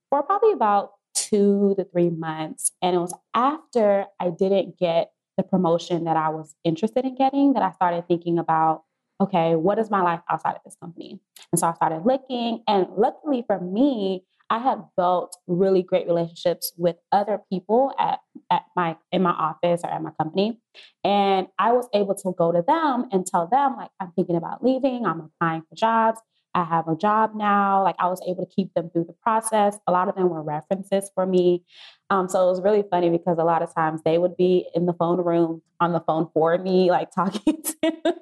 for 0.09 0.23
probably 0.23 0.51
about 0.51 0.91
two 1.13 1.73
to 1.77 1.85
three 1.85 2.09
months. 2.09 2.71
And 2.81 2.95
it 2.95 2.99
was 2.99 3.13
after 3.33 4.05
I 4.19 4.29
didn't 4.29 4.77
get 4.77 5.11
the 5.37 5.43
promotion 5.43 6.05
that 6.05 6.17
I 6.17 6.29
was 6.29 6.55
interested 6.63 7.05
in 7.05 7.15
getting 7.15 7.53
that 7.53 7.63
I 7.63 7.71
started 7.71 8.07
thinking 8.07 8.39
about 8.39 8.83
okay, 9.21 9.55
what 9.55 9.79
is 9.79 9.89
my 9.89 10.01
life 10.01 10.19
outside 10.29 10.55
of 10.55 10.61
this 10.65 10.75
company? 10.75 11.19
And 11.51 11.59
so 11.59 11.67
I 11.67 11.73
started 11.73 12.05
looking, 12.05 12.63
and 12.67 12.87
luckily 12.97 13.45
for 13.47 13.61
me, 13.61 14.25
I 14.49 14.59
had 14.59 14.83
built 14.95 15.35
really 15.47 15.81
great 15.81 16.07
relationships 16.07 16.71
with 16.77 16.97
other 17.11 17.39
people 17.51 17.93
at, 17.99 18.19
at 18.51 18.63
my 18.75 18.95
in 19.11 19.23
my 19.23 19.31
office 19.31 19.81
or 19.83 19.89
at 19.89 20.01
my 20.01 20.11
company. 20.19 20.59
And 21.03 21.47
I 21.57 21.71
was 21.71 21.87
able 21.93 22.15
to 22.15 22.33
go 22.37 22.51
to 22.51 22.63
them 22.65 23.09
and 23.11 23.25
tell 23.25 23.47
them, 23.47 23.75
like, 23.77 23.89
I'm 23.99 24.11
thinking 24.15 24.35
about 24.35 24.63
leaving, 24.63 25.05
I'm 25.05 25.21
applying 25.21 25.63
for 25.69 25.75
jobs. 25.75 26.19
I 26.55 26.63
have 26.63 26.87
a 26.87 26.95
job 26.95 27.31
now. 27.35 27.83
Like 27.83 27.97
I 27.99 28.07
was 28.07 28.21
able 28.25 28.45
to 28.45 28.51
keep 28.51 28.73
them 28.73 28.89
through 28.89 29.03
the 29.03 29.15
process. 29.21 29.77
A 29.87 29.91
lot 29.91 30.07
of 30.07 30.15
them 30.15 30.29
were 30.29 30.41
references 30.41 31.11
for 31.13 31.25
me. 31.25 31.65
Um, 32.09 32.29
so 32.29 32.47
it 32.47 32.49
was 32.49 32.61
really 32.61 32.83
funny 32.89 33.09
because 33.09 33.37
a 33.37 33.43
lot 33.43 33.61
of 33.61 33.75
times 33.75 34.01
they 34.05 34.17
would 34.17 34.37
be 34.37 34.65
in 34.73 34.85
the 34.85 34.93
phone 34.93 35.21
room 35.21 35.61
on 35.81 35.91
the 35.91 35.99
phone 35.99 36.29
for 36.33 36.57
me, 36.57 36.89
like 36.89 37.11
talking 37.11 37.61
to 37.83 38.15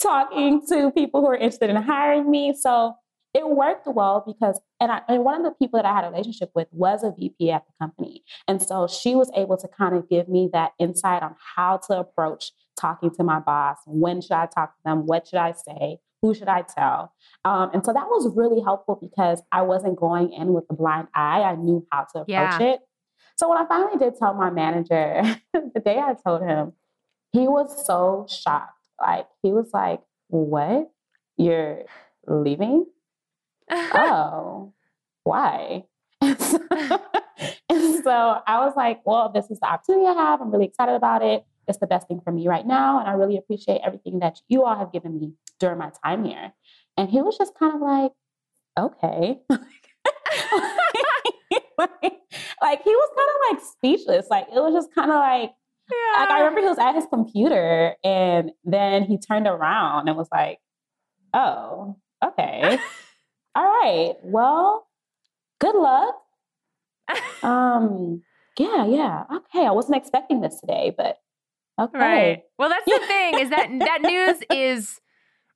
talking 0.00 0.62
to 0.68 0.90
people 0.92 1.20
who 1.20 1.26
are 1.26 1.36
interested 1.36 1.68
in 1.68 1.76
hiring 1.76 2.30
me. 2.30 2.54
So 2.58 2.94
it 3.34 3.46
worked 3.46 3.86
well 3.86 4.24
because 4.26 4.58
and 4.80 4.90
I 4.92 5.02
and 5.08 5.24
one 5.24 5.34
of 5.36 5.42
the 5.44 5.50
people 5.52 5.78
that 5.78 5.86
I 5.86 5.94
had 5.94 6.04
a 6.04 6.10
relationship 6.10 6.50
with 6.54 6.68
was 6.72 7.02
a 7.02 7.12
VP 7.18 7.50
at 7.50 7.64
the 7.66 7.72
company. 7.84 8.22
And 8.46 8.60
so 8.62 8.86
she 8.88 9.14
was 9.14 9.30
able 9.36 9.56
to 9.58 9.68
kind 9.68 9.94
of 9.96 10.08
give 10.08 10.28
me 10.28 10.48
that 10.52 10.72
insight 10.78 11.22
on 11.22 11.34
how 11.56 11.78
to 11.88 11.98
approach 11.98 12.52
talking 12.78 13.10
to 13.16 13.24
my 13.24 13.40
boss. 13.40 13.78
When 13.86 14.20
should 14.20 14.32
I 14.32 14.46
talk 14.46 14.76
to 14.76 14.82
them? 14.84 15.06
What 15.06 15.26
should 15.26 15.38
I 15.40 15.52
say? 15.52 15.98
Who 16.22 16.34
should 16.34 16.48
I 16.48 16.62
tell? 16.62 17.12
Um, 17.44 17.70
and 17.72 17.84
so 17.84 17.92
that 17.92 18.06
was 18.08 18.32
really 18.36 18.60
helpful 18.60 18.98
because 19.00 19.42
I 19.52 19.62
wasn't 19.62 19.96
going 19.98 20.32
in 20.32 20.52
with 20.52 20.64
a 20.70 20.74
blind 20.74 21.08
eye. 21.14 21.42
I 21.42 21.54
knew 21.56 21.86
how 21.92 22.06
to 22.12 22.20
approach 22.20 22.28
Yeah. 22.28 22.62
it. 22.62 22.80
So 23.36 23.48
when 23.48 23.58
I 23.58 23.66
finally 23.66 23.98
did 23.98 24.16
tell 24.16 24.34
my 24.34 24.50
manager, 24.50 25.22
the 25.52 25.80
day 25.84 25.98
I 25.98 26.14
told 26.26 26.42
him, 26.42 26.72
he 27.30 27.46
was 27.46 27.86
so 27.86 28.26
shocked. 28.28 28.72
Like 29.00 29.28
he 29.42 29.52
was 29.52 29.70
like, 29.72 30.00
"What? 30.28 30.90
You're 31.36 31.84
leaving? 32.26 32.86
Oh, 33.70 34.72
why?" 35.24 35.84
And 36.20 36.40
so, 36.40 36.58
and 37.70 38.02
so 38.02 38.40
I 38.46 38.64
was 38.64 38.74
like, 38.76 39.00
"Well, 39.04 39.30
this 39.32 39.50
is 39.50 39.60
the 39.60 39.68
opportunity 39.68 40.06
I 40.06 40.14
have. 40.14 40.40
I'm 40.40 40.50
really 40.50 40.66
excited 40.66 40.94
about 40.94 41.22
it. 41.22 41.44
It's 41.68 41.78
the 41.78 41.86
best 41.86 42.08
thing 42.08 42.20
for 42.20 42.32
me 42.32 42.48
right 42.48 42.66
now, 42.66 42.98
and 42.98 43.08
I 43.08 43.12
really 43.12 43.36
appreciate 43.36 43.80
everything 43.84 44.18
that 44.20 44.40
you 44.48 44.64
all 44.64 44.76
have 44.76 44.92
given 44.92 45.14
me 45.14 45.34
during 45.60 45.78
my 45.78 45.92
time 46.04 46.24
here." 46.24 46.52
And 46.96 47.08
he 47.08 47.22
was 47.22 47.38
just 47.38 47.54
kind 47.54 47.74
of 47.74 47.80
like, 47.80 48.12
"Okay." 48.76 49.38
like, 49.50 49.60
like, 52.62 52.82
he 52.82 52.90
was 52.90 53.10
kind 53.16 53.30
of 53.30 53.40
like 53.52 53.60
speechless. 53.64 54.26
Like 54.30 54.48
it 54.48 54.60
was 54.60 54.74
just 54.74 54.92
kind 54.94 55.10
of 55.10 55.16
like 55.16 55.52
like 56.18 56.30
I 56.30 56.38
remember 56.40 56.60
he 56.60 56.66
was 56.66 56.78
at 56.78 56.94
his 56.94 57.06
computer 57.06 57.94
and 58.04 58.50
then 58.64 59.04
he 59.04 59.18
turned 59.18 59.46
around 59.46 60.08
and 60.08 60.16
was 60.16 60.28
like, 60.32 60.58
"Oh, 61.32 61.96
okay, 62.24 62.78
all 63.54 63.64
right. 63.64 64.14
Well, 64.22 64.86
good 65.60 65.74
luck." 65.74 66.14
Um, 67.42 68.22
yeah, 68.58 68.86
yeah, 68.86 69.24
okay. 69.32 69.66
I 69.66 69.70
wasn't 69.70 69.96
expecting 69.96 70.40
this 70.40 70.60
today, 70.60 70.92
but 70.96 71.16
okay. 71.80 71.98
Right. 71.98 72.42
Well, 72.58 72.68
that's 72.68 72.84
the 72.84 73.06
thing 73.06 73.38
is 73.40 73.50
that 73.50 73.68
that 73.80 74.02
news 74.02 74.42
is 74.50 75.00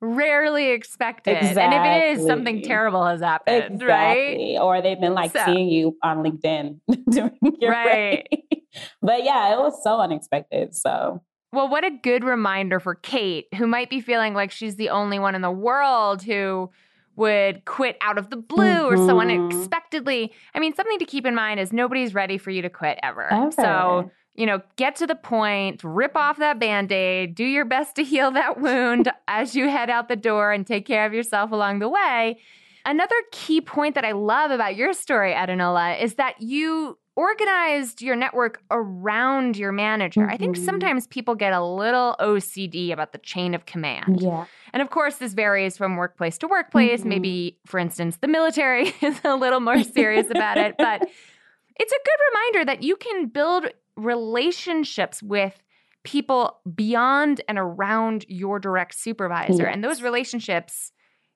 rarely 0.01 0.71
expected, 0.71 1.37
and 1.37 1.75
if 1.75 1.85
it 2.17 2.19
is, 2.21 2.27
something 2.27 2.63
terrible 2.63 3.05
has 3.07 3.21
happened, 3.21 3.83
right? 3.83 4.59
Or 4.61 4.83
they've 4.83 5.01
been 5.01 5.15
like 5.15 5.33
So- 5.33 5.45
seeing 5.45 5.69
you 5.69 5.97
on 6.03 6.25
LinkedIn 6.25 6.81
during 7.11 7.39
your 7.61 7.71
Right. 7.71 8.27
break. 8.31 8.65
but 9.01 9.23
yeah, 9.25 9.53
it 9.55 9.59
was 9.59 9.81
so 9.85 10.01
unexpected. 10.01 10.75
So 10.75 11.23
Well, 11.53 11.69
what 11.69 11.85
a 11.85 11.91
good 11.91 12.25
reminder 12.25 12.81
for 12.81 12.95
Kate, 12.97 13.47
who 13.57 13.67
might 13.69 13.91
be 13.91 14.01
feeling 14.01 14.35
like 14.35 14.51
she's 14.51 14.75
the 14.77 14.89
only 14.91 15.19
one 15.21 15.35
in 15.37 15.43
the 15.43 15.51
world 15.53 16.23
who 16.23 16.71
would 17.17 17.65
quit 17.65 17.97
out 18.01 18.19
of 18.19 18.31
the 18.31 18.37
blue 18.37 18.87
or 18.87 18.97
so 18.97 19.15
Mhm. 19.17 19.21
unexpectedly. 19.23 20.33
I 20.55 20.61
mean, 20.61 20.75
something 20.75 20.99
to 20.99 21.05
keep 21.05 21.27
in 21.27 21.35
mind 21.35 21.61
is 21.61 21.73
nobody's 21.73 22.15
ready 22.15 22.39
for 22.39 22.51
you 22.51 22.63
to 22.63 22.71
quit 22.71 22.99
ever. 23.03 23.31
ever. 23.31 23.51
So, 23.53 24.11
you 24.35 24.47
know, 24.47 24.63
get 24.77 24.97
to 24.97 25.07
the 25.07 25.15
point, 25.15 25.83
rip 25.85 26.17
off 26.17 26.39
that 26.39 26.59
band 26.59 26.91
aid, 26.91 27.35
do 27.35 27.45
your 27.45 27.65
best 27.67 27.97
to 27.97 28.05
heal 28.05 28.31
that 28.33 28.59
wound 28.61 29.11
as 29.29 29.55
you 29.55 29.69
head 29.69 29.91
out 29.91 30.09
the 30.09 30.17
door 30.17 30.53
and 30.53 30.67
take 30.67 30.87
care 30.87 31.05
of 31.05 31.13
yourself 31.13 31.53
along 31.53 31.81
the 31.81 31.89
way. 31.89 32.39
Another 32.85 33.15
key 33.31 33.61
point 33.61 33.95
that 33.95 34.05
I 34.05 34.13
love 34.13 34.51
about 34.51 34.75
your 34.75 34.93
story, 34.93 35.33
Adunola, 35.35 36.01
is 36.03 36.15
that 36.15 36.41
you 36.41 36.99
organized 37.23 38.03
your 38.03 38.17
network 38.17 38.61
around 38.73 39.57
your 39.57 39.71
manager. 39.71 40.23
Mm-hmm. 40.23 40.31
I 40.31 40.37
think 40.37 40.57
mm-hmm. 40.57 40.65
sometimes 40.65 41.07
people 41.07 41.37
get 41.37 41.53
a 41.53 41.65
little 41.65 42.17
OCD 42.19 42.93
about 42.93 43.13
the 43.13 43.19
chain 43.19 43.55
of 43.55 43.65
command. 43.65 44.21
Yeah. 44.21 44.47
And 44.73 44.83
of 44.83 44.91
course, 44.91 45.17
this 45.17 45.33
varies 45.33 45.77
from 45.77 45.97
workplace 45.97 46.37
to 46.39 46.49
workplace. 46.49 47.01
Mm-hmm. 47.01 47.09
Maybe, 47.09 47.59
for 47.65 47.79
instance, 47.79 48.17
the 48.17 48.27
military 48.27 48.93
is 49.01 49.21
a 49.23 49.37
little 49.37 49.61
more 49.61 49.85
serious 49.85 50.31
about 50.31 50.59
it. 50.59 50.75
But 50.77 51.03
it's 51.77 51.93
a 51.93 52.01
good 52.05 52.19
reminder 52.33 52.65
that 52.73 52.83
you 52.83 52.97
can 52.97 53.27
build 53.27 53.67
relationships 53.97 55.23
with 55.23 55.63
people 56.03 56.59
beyond 56.75 57.41
and 57.49 57.57
around 57.57 58.25
your 58.27 58.59
direct 58.59 58.97
supervisor. 58.97 59.63
Yes. 59.63 59.71
And 59.73 59.85
those 59.85 60.03
relationships 60.03 60.91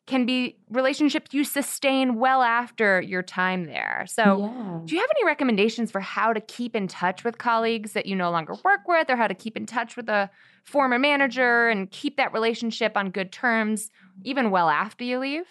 can 0.06 0.24
be 0.24 0.56
relationships 0.70 1.34
you 1.34 1.42
sustain 1.42 2.14
well 2.14 2.42
after 2.42 3.00
your 3.00 3.22
time 3.22 3.66
there. 3.66 4.04
So, 4.08 4.38
yeah. 4.40 4.80
do 4.84 4.94
you 4.94 5.00
have 5.00 5.10
any 5.16 5.26
recommendations 5.26 5.90
for 5.90 6.00
how 6.00 6.32
to 6.32 6.40
keep 6.40 6.76
in 6.76 6.86
touch 6.86 7.24
with 7.24 7.38
colleagues 7.38 7.92
that 7.92 8.06
you 8.06 8.14
no 8.14 8.30
longer 8.30 8.54
work 8.64 8.86
with, 8.86 9.10
or 9.10 9.16
how 9.16 9.26
to 9.26 9.34
keep 9.34 9.56
in 9.56 9.66
touch 9.66 9.96
with 9.96 10.08
a 10.08 10.30
former 10.64 10.98
manager 10.98 11.68
and 11.68 11.90
keep 11.90 12.16
that 12.16 12.32
relationship 12.32 12.96
on 12.96 13.10
good 13.10 13.32
terms 13.32 13.90
even 14.24 14.50
well 14.50 14.68
after 14.68 15.04
you 15.04 15.18
leave? 15.18 15.46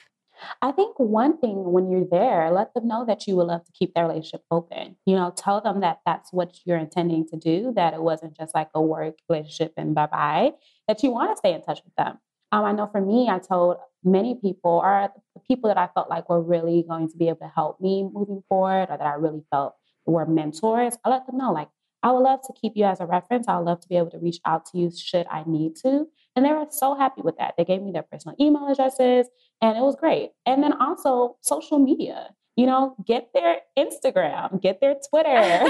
I 0.62 0.72
think 0.72 1.00
one 1.00 1.38
thing 1.38 1.72
when 1.72 1.90
you're 1.90 2.08
there, 2.10 2.52
let 2.52 2.74
them 2.74 2.88
know 2.88 3.06
that 3.06 3.26
you 3.26 3.36
would 3.38 3.48
love 3.48 3.64
to 3.66 3.72
keep 3.72 3.94
that 3.94 4.02
relationship 4.02 4.44
open. 4.52 4.98
You 5.06 5.16
know, 5.16 5.34
tell 5.36 5.62
them 5.62 5.80
that 5.82 6.00
that's 6.06 6.34
what 6.34 6.60
you're 6.66 6.78
intending 6.78 7.26
to 7.28 7.38
do, 7.38 7.72
that 7.76 7.94
it 7.94 8.02
wasn't 8.02 8.38
just 8.38 8.54
like 8.54 8.70
a 8.74 8.82
work 8.82 9.16
relationship 9.30 9.74
and 9.78 9.96
bye 9.96 10.08
bye, 10.08 10.52
that 10.88 11.04
you 11.04 11.12
want 11.12 11.32
to 11.32 11.38
stay 11.38 11.54
in 11.54 11.62
touch 11.62 11.82
with 11.86 11.96
them. 11.96 12.18
Um, 12.56 12.64
I 12.64 12.72
know 12.72 12.88
for 12.88 13.02
me, 13.02 13.28
I 13.30 13.40
told 13.40 13.76
many 14.02 14.36
people, 14.42 14.80
or 14.82 15.10
the 15.34 15.42
people 15.42 15.68
that 15.68 15.78
I 15.78 15.90
felt 15.94 16.10
like 16.10 16.30
were 16.30 16.42
really 16.42 16.86
going 16.88 17.10
to 17.10 17.18
be 17.18 17.28
able 17.28 17.40
to 17.40 17.52
help 17.54 17.82
me 17.82 18.10
moving 18.14 18.44
forward, 18.48 18.88
or 18.90 18.98
that 18.98 19.02
I 19.02 19.16
really 19.16 19.44
felt 19.52 19.74
were 20.06 20.26
mentors, 20.26 20.96
I 21.04 21.10
let 21.10 21.26
them 21.26 21.38
know, 21.38 21.52
like, 21.52 21.68
I 22.02 22.12
would 22.12 22.20
love 22.20 22.40
to 22.48 22.54
keep 22.54 22.74
you 22.76 22.86
as 22.86 23.02
a 23.02 23.06
reference. 23.06 23.48
I 23.50 23.58
would 23.58 23.66
love 23.66 23.82
to 23.82 23.90
be 23.90 23.98
able 23.98 24.12
to 24.12 24.20
reach 24.20 24.40
out 24.46 24.68
to 24.68 24.78
you 24.78 24.90
should 24.96 25.26
I 25.30 25.44
need 25.48 25.76
to. 25.78 26.06
And 26.36 26.46
they 26.46 26.54
were 26.54 26.68
so 26.70 26.96
happy 26.96 27.22
with 27.24 27.36
that. 27.40 27.56
They 27.58 27.66
gave 27.66 27.82
me 27.82 27.92
their 27.92 28.04
personal 28.04 28.38
email 28.40 28.72
addresses, 28.72 29.28
and 29.62 29.78
it 29.78 29.82
was 29.82 29.98
great. 29.98 30.30
And 30.46 30.64
then 30.64 30.72
also 30.80 31.36
social 31.42 31.80
media 31.80 32.30
you 32.56 32.66
know, 32.66 32.96
get 33.06 33.30
their 33.34 33.58
Instagram, 33.78 34.62
get 34.62 34.80
their 34.80 34.96
Twitter, 35.10 35.70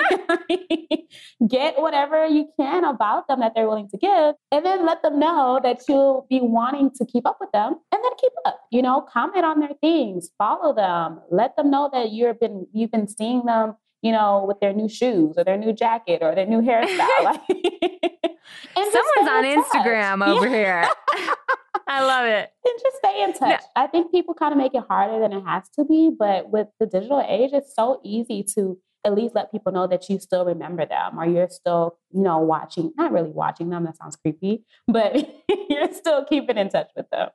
get 1.48 1.80
whatever 1.80 2.28
you 2.28 2.50
can 2.60 2.84
about 2.84 3.28
them 3.28 3.40
that 3.40 3.54
they're 3.56 3.68
willing 3.68 3.90
to 3.90 3.98
give, 3.98 4.36
and 4.52 4.66
then 4.66 4.86
let 4.86 5.02
them 5.02 5.20
know 5.20 5.60
that 5.64 5.82
you'll 5.90 6.28
be 6.30 6.40
wanting 6.42 6.92
to 6.96 7.06
keep 7.06 7.26
up 7.26 7.38
with 7.40 7.52
them 7.52 7.76
and 7.92 8.04
then 8.04 8.12
keep 8.20 8.32
up. 8.46 8.60
You 8.72 8.82
know, 8.82 9.02
comment 9.02 9.46
on 9.46 9.60
their 9.60 9.74
things, 9.82 10.30
follow 10.38 10.74
them, 10.74 11.22
let 11.32 11.56
them 11.56 11.72
know 11.72 11.90
that 11.92 12.12
you've 12.12 12.40
been 12.40 12.68
you've 12.72 12.92
been 12.92 13.08
seeing 13.08 13.46
them, 13.46 13.76
you 14.06 14.12
know, 14.12 14.46
with 14.48 14.60
their 14.60 14.72
new 14.72 14.88
shoes 14.88 15.34
or 15.36 15.44
their 15.44 15.58
new 15.58 15.74
jacket 15.74 16.20
or 16.22 16.36
their 16.36 16.46
new 16.46 16.62
hairstyle. 16.70 17.40
and 17.50 18.92
Someone's 18.94 19.30
on 19.32 19.44
Instagram 19.44 20.28
over 20.28 20.48
here. 20.48 20.88
I 21.88 22.06
love 22.06 22.28
it. 22.28 22.52
And 22.66 22.80
just 22.84 22.98
stay 22.98 23.24
in 23.24 23.34
touch. 23.34 23.62
No. 23.62 23.84
I 23.84 23.88
think 23.88 24.12
people 24.12 24.36
kind 24.36 24.52
of 24.52 24.60
make 24.60 24.76
it 24.76 24.84
harder 24.88 25.20
than 25.20 25.34
it 25.34 25.44
has 25.44 25.68
to 25.70 25.86
be, 25.86 26.12
but 26.18 26.52
with 26.52 26.68
the 26.80 26.86
digital 26.86 27.26
age, 27.28 27.50
it's 27.52 27.74
so 27.76 28.00
easy 28.04 28.44
to 28.56 28.78
at 29.04 29.16
least 29.16 29.34
let 29.34 29.52
people 29.52 29.72
know 29.72 29.88
that 29.88 30.08
you 30.08 30.20
still 30.20 30.46
remember 30.46 30.86
them 30.86 31.18
or 31.18 31.26
you're 31.26 31.50
still, 31.50 31.98
you 32.12 32.22
know, 32.22 32.38
watching, 32.38 32.92
not 32.98 33.12
really 33.12 33.32
watching 33.32 33.70
them, 33.70 33.86
that 33.86 33.98
sounds 33.98 34.16
creepy, 34.16 34.66
but 34.88 35.16
you're 35.70 35.92
still 35.94 36.26
keeping 36.26 36.58
in 36.60 36.70
touch 36.70 36.92
with 36.96 37.10
them. 37.10 37.30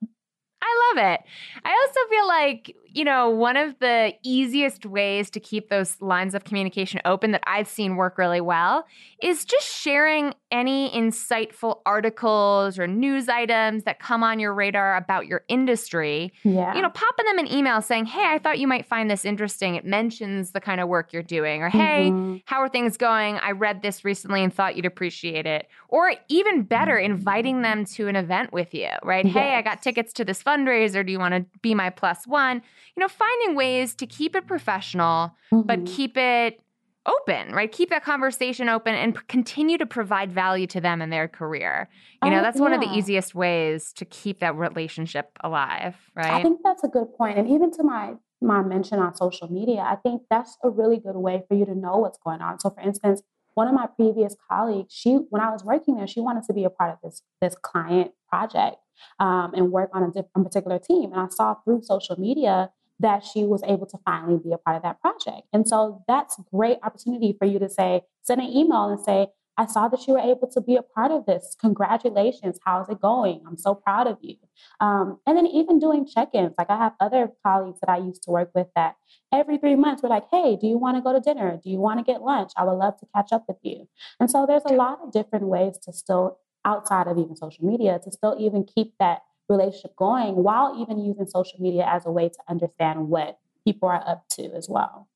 I 0.63 0.95
love 0.95 1.13
it. 1.13 1.21
I 1.65 1.87
also 1.87 2.11
feel 2.11 2.29
like, 2.29 2.77
you 2.93 3.05
know, 3.05 3.31
one 3.31 3.57
of 3.57 3.79
the 3.79 4.13
easiest 4.23 4.85
ways 4.85 5.31
to 5.31 5.41
keep 5.41 5.69
those 5.69 6.01
lines 6.01 6.35
of 6.35 6.45
communication 6.45 7.01
open 7.05 7.31
that 7.31 7.43
I've 7.47 7.69
seen 7.69 7.97
work 7.97 8.19
really 8.19 8.41
well 8.41 8.87
is 9.23 9.45
just 9.45 9.67
sharing 9.67 10.35
any 10.51 10.91
insightful 10.91 11.81
articles 11.87 12.79
or 12.79 12.87
news 12.87 13.29
items 13.29 13.85
that 13.85 14.01
come 14.01 14.25
on 14.25 14.41
your 14.41 14.53
radar 14.53 14.97
about 14.97 15.27
your 15.27 15.45
industry. 15.49 16.33
Yeah. 16.43 16.75
You 16.75 16.83
know, 16.83 16.91
popping 16.91 17.27
them 17.27 17.39
an 17.39 17.53
email 17.53 17.81
saying, 17.81 18.07
hey, 18.07 18.25
I 18.27 18.39
thought 18.39 18.59
you 18.59 18.67
might 18.67 18.87
find 18.87 19.09
this 19.09 19.25
interesting. 19.25 19.77
It 19.77 19.85
mentions 19.85 20.51
the 20.51 20.61
kind 20.61 20.81
of 20.81 20.89
work 20.89 21.13
you're 21.13 21.23
doing. 21.23 21.63
Or, 21.63 21.69
hey, 21.69 22.09
mm-hmm. 22.11 22.39
how 22.45 22.61
are 22.61 22.69
things 22.69 22.97
going? 22.97 23.37
I 23.37 23.53
read 23.53 23.83
this 23.83 24.05
recently 24.05 24.43
and 24.43 24.53
thought 24.53 24.77
you'd 24.77 24.87
appreciate 24.87 25.47
it. 25.47 25.69
Or 25.89 26.13
even 26.29 26.63
better, 26.63 26.99
inviting 26.99 27.63
them 27.63 27.85
to 27.85 28.09
an 28.09 28.17
event 28.17 28.53
with 28.53 28.75
you, 28.75 28.89
right? 29.05 29.25
Yes. 29.25 29.35
Hey, 29.35 29.55
I 29.55 29.63
got 29.63 29.83
tickets 29.83 30.13
to 30.15 30.25
this 30.25 30.43
fundraiser. 30.51 31.05
Do 31.05 31.13
you 31.13 31.19
want 31.19 31.35
to 31.35 31.45
be 31.63 31.75
my 31.75 31.91
plus 31.91 32.27
one? 32.27 32.63
You 32.97 33.01
know, 33.01 33.09
finding 33.09 33.55
ways 33.55 33.95
to 33.97 34.07
keep 34.07 34.35
it 34.35 34.47
professional, 34.47 35.35
mm-hmm. 35.53 35.67
but 35.67 35.87
keep 35.87 36.17
it 36.17 36.61
open, 37.07 37.53
right? 37.53 37.71
Keep 37.71 37.91
that 37.91 38.05
conversation 38.05 38.69
open 38.69 38.95
and 38.95 39.15
p- 39.15 39.21
continue 39.29 39.79
to 39.79 39.87
provide 39.87 40.31
value 40.31 40.67
to 40.69 40.81
them 40.81 41.01
in 41.01 41.11
their 41.11 41.29
career. 41.29 41.89
You 42.23 42.31
know, 42.31 42.43
that's 42.43 42.57
yeah. 42.57 42.63
one 42.63 42.73
of 42.75 42.81
the 42.81 42.89
easiest 42.89 43.35
ways 43.35 43.93
to 43.95 44.05
keep 44.05 44.41
that 44.41 44.55
relationship 44.57 45.31
alive, 45.43 45.97
right? 46.15 46.33
I 46.33 46.43
think 46.43 46.61
that's 46.63 46.85
a 46.85 46.89
good 46.89 47.15
point. 47.17 47.39
And 47.39 47.49
even 47.49 47.71
to 47.73 47.83
my 47.83 48.15
my 48.43 48.63
mention 48.63 48.99
on 48.99 49.15
social 49.15 49.49
media, 49.53 49.81
I 49.81 49.97
think 49.97 50.23
that's 50.31 50.57
a 50.63 50.71
really 50.71 50.99
good 50.99 51.17
way 51.17 51.43
for 51.49 51.55
you 51.55 51.67
to 51.67 51.75
know 51.75 51.99
what's 51.99 52.19
going 52.19 52.41
on. 52.41 52.59
So 52.59 52.71
for 52.71 52.81
instance, 52.81 53.23
one 53.55 53.69
of 53.69 53.75
my 53.75 53.87
previous 53.87 54.37
colleagues, 54.51 54.93
she 54.95 55.15
when 55.31 55.43
I 55.43 55.51
was 55.51 55.65
working 55.65 55.97
there, 55.97 56.07
she 56.07 56.21
wanted 56.21 56.45
to 56.45 56.53
be 56.53 56.65
a 56.65 56.71
part 56.71 56.93
of 56.93 56.99
this 57.03 57.23
this 57.41 57.55
client 57.55 58.13
project 58.29 58.77
um, 59.19 59.53
and 59.55 59.73
work 59.73 59.91
on 59.93 60.03
a 60.03 60.07
different 60.07 60.47
particular 60.47 60.79
team. 60.79 61.13
And 61.13 61.21
I 61.21 61.29
saw 61.29 61.55
through 61.65 61.83
social 61.83 62.19
media 62.19 62.71
that 62.99 63.25
she 63.25 63.45
was 63.45 63.63
able 63.67 63.87
to 63.87 63.99
finally 64.05 64.39
be 64.39 64.53
a 64.53 64.59
part 64.59 64.77
of 64.77 64.83
that 64.83 65.01
project. 65.01 65.49
And 65.53 65.67
so 65.67 66.05
that's 66.07 66.39
great 66.53 66.79
opportunity 66.83 67.35
for 67.39 67.47
you 67.47 67.59
to 67.59 67.69
say, 67.69 68.03
send 68.23 68.41
an 68.41 68.49
email 68.49 68.85
and 68.85 69.01
say, 69.01 69.29
I 69.57 69.67
saw 69.67 69.89
that 69.89 70.07
you 70.07 70.15
were 70.15 70.21
able 70.21 70.49
to 70.53 70.61
be 70.61 70.77
a 70.77 70.83
part 70.83 71.11
of 71.11 71.27
this. 71.27 71.55
Congratulations. 71.61 72.59
How's 72.65 72.89
it 72.89 73.01
going? 73.01 73.43
I'm 73.47 73.59
so 73.59 73.75
proud 73.75 74.07
of 74.07 74.17
you. 74.23 74.37
Um, 74.81 75.19
and 75.27 75.37
then 75.37 75.47
even 75.47 75.79
doing 75.79 76.07
check 76.07 76.31
ins. 76.33 76.55
Like 76.57 76.71
I 76.71 76.79
have 76.79 76.95
other 76.99 77.33
colleagues 77.45 77.79
that 77.81 77.91
I 77.91 77.99
used 77.99 78.23
to 78.23 78.31
work 78.31 78.51
with 78.55 78.69
that 78.75 78.97
every 79.33 79.59
three 79.59 79.77
months 79.77 80.03
we're 80.03 80.09
like, 80.09 80.25
hey, 80.31 80.57
do 80.59 80.67
you 80.67 80.79
want 80.79 80.97
to 80.97 81.03
go 81.03 81.13
to 81.13 81.21
dinner? 81.21 81.61
Do 81.63 81.69
you 81.69 81.79
want 81.79 81.99
to 81.99 82.11
get 82.11 82.23
lunch? 82.23 82.53
I 82.57 82.65
would 82.65 82.79
love 82.79 82.99
to 83.01 83.07
catch 83.15 83.33
up 83.33 83.45
with 83.49 83.59
you. 83.63 83.87
And 84.19 84.31
so 84.31 84.47
there's 84.47 84.65
a 84.65 84.73
lot 84.73 85.01
of 85.03 85.13
different 85.13 85.47
ways 85.47 85.79
to 85.83 85.93
still, 85.93 86.39
outside 86.65 87.07
of 87.07 87.19
even 87.19 87.37
social 87.37 87.65
media, 87.65 88.01
to 88.05 88.11
still 88.11 88.37
even 88.39 88.65
keep 88.65 88.95
that 88.99 89.23
relationship 89.49 89.97
going 89.97 90.37
while 90.37 90.81
even 90.81 90.99
using 90.99 91.27
social 91.27 91.61
media 91.61 91.85
as 91.87 92.07
a 92.07 92.11
way 92.11 92.29
to 92.29 92.39
understand 92.49 93.09
what 93.09 93.39
people 93.65 93.89
are 93.89 94.03
up 94.07 94.29
to 94.31 94.45
as 94.55 94.69
well. 94.69 95.09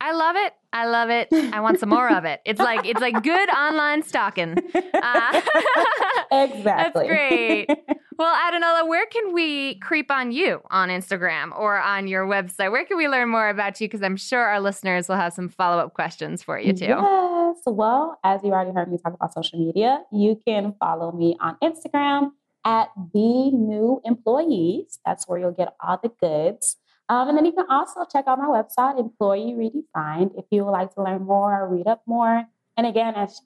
I 0.00 0.12
love 0.12 0.36
it. 0.36 0.52
I 0.72 0.86
love 0.86 1.08
it. 1.08 1.28
I 1.32 1.60
want 1.60 1.80
some 1.80 1.88
more 1.88 2.10
of 2.10 2.24
it. 2.26 2.40
It's 2.44 2.60
like 2.60 2.84
it's 2.84 3.00
like 3.00 3.22
good 3.22 3.48
online 3.56 4.02
stalking. 4.02 4.58
Uh, 4.74 5.40
exactly. 6.32 6.62
That's 6.64 7.06
great. 7.06 7.70
Well, 8.16 8.34
Adunola, 8.34 8.88
where 8.88 9.06
can 9.06 9.32
we 9.32 9.76
creep 9.80 10.10
on 10.10 10.30
you 10.30 10.60
on 10.70 10.88
Instagram 10.88 11.56
or 11.58 11.78
on 11.78 12.06
your 12.06 12.26
website? 12.26 12.70
Where 12.70 12.84
can 12.84 12.96
we 12.96 13.08
learn 13.08 13.28
more 13.28 13.48
about 13.48 13.80
you? 13.80 13.88
Because 13.88 14.02
I'm 14.02 14.16
sure 14.16 14.40
our 14.40 14.60
listeners 14.60 15.08
will 15.08 15.16
have 15.16 15.32
some 15.32 15.48
follow 15.48 15.82
up 15.82 15.94
questions 15.94 16.42
for 16.42 16.58
you 16.58 16.72
too. 16.72 16.86
Yes. 16.86 17.56
Well, 17.66 18.18
as 18.22 18.40
you 18.44 18.52
already 18.52 18.72
heard 18.72 18.90
me 18.90 18.98
talk 18.98 19.14
about 19.14 19.32
social 19.32 19.58
media, 19.58 20.02
you 20.12 20.40
can 20.46 20.74
follow 20.78 21.12
me 21.12 21.36
on 21.40 21.56
Instagram 21.62 22.30
at 22.64 22.88
the 23.12 23.50
new 23.50 24.00
employees. 24.04 24.98
That's 25.04 25.26
where 25.26 25.38
you'll 25.38 25.52
get 25.52 25.74
all 25.80 25.98
the 26.02 26.10
goods. 26.20 26.76
Um, 27.08 27.28
and 27.28 27.36
then 27.36 27.44
you 27.44 27.52
can 27.52 27.66
also 27.68 28.04
check 28.10 28.24
out 28.26 28.38
my 28.38 28.46
website, 28.46 28.98
Employee 28.98 29.52
Redefined, 29.52 30.38
if 30.38 30.46
you 30.50 30.64
would 30.64 30.70
like 30.70 30.94
to 30.94 31.02
learn 31.02 31.22
more 31.22 31.62
or 31.62 31.68
read 31.68 31.86
up 31.86 32.02
more. 32.06 32.44
And 32.76 32.86
again, 32.86 33.14
as 33.14 33.40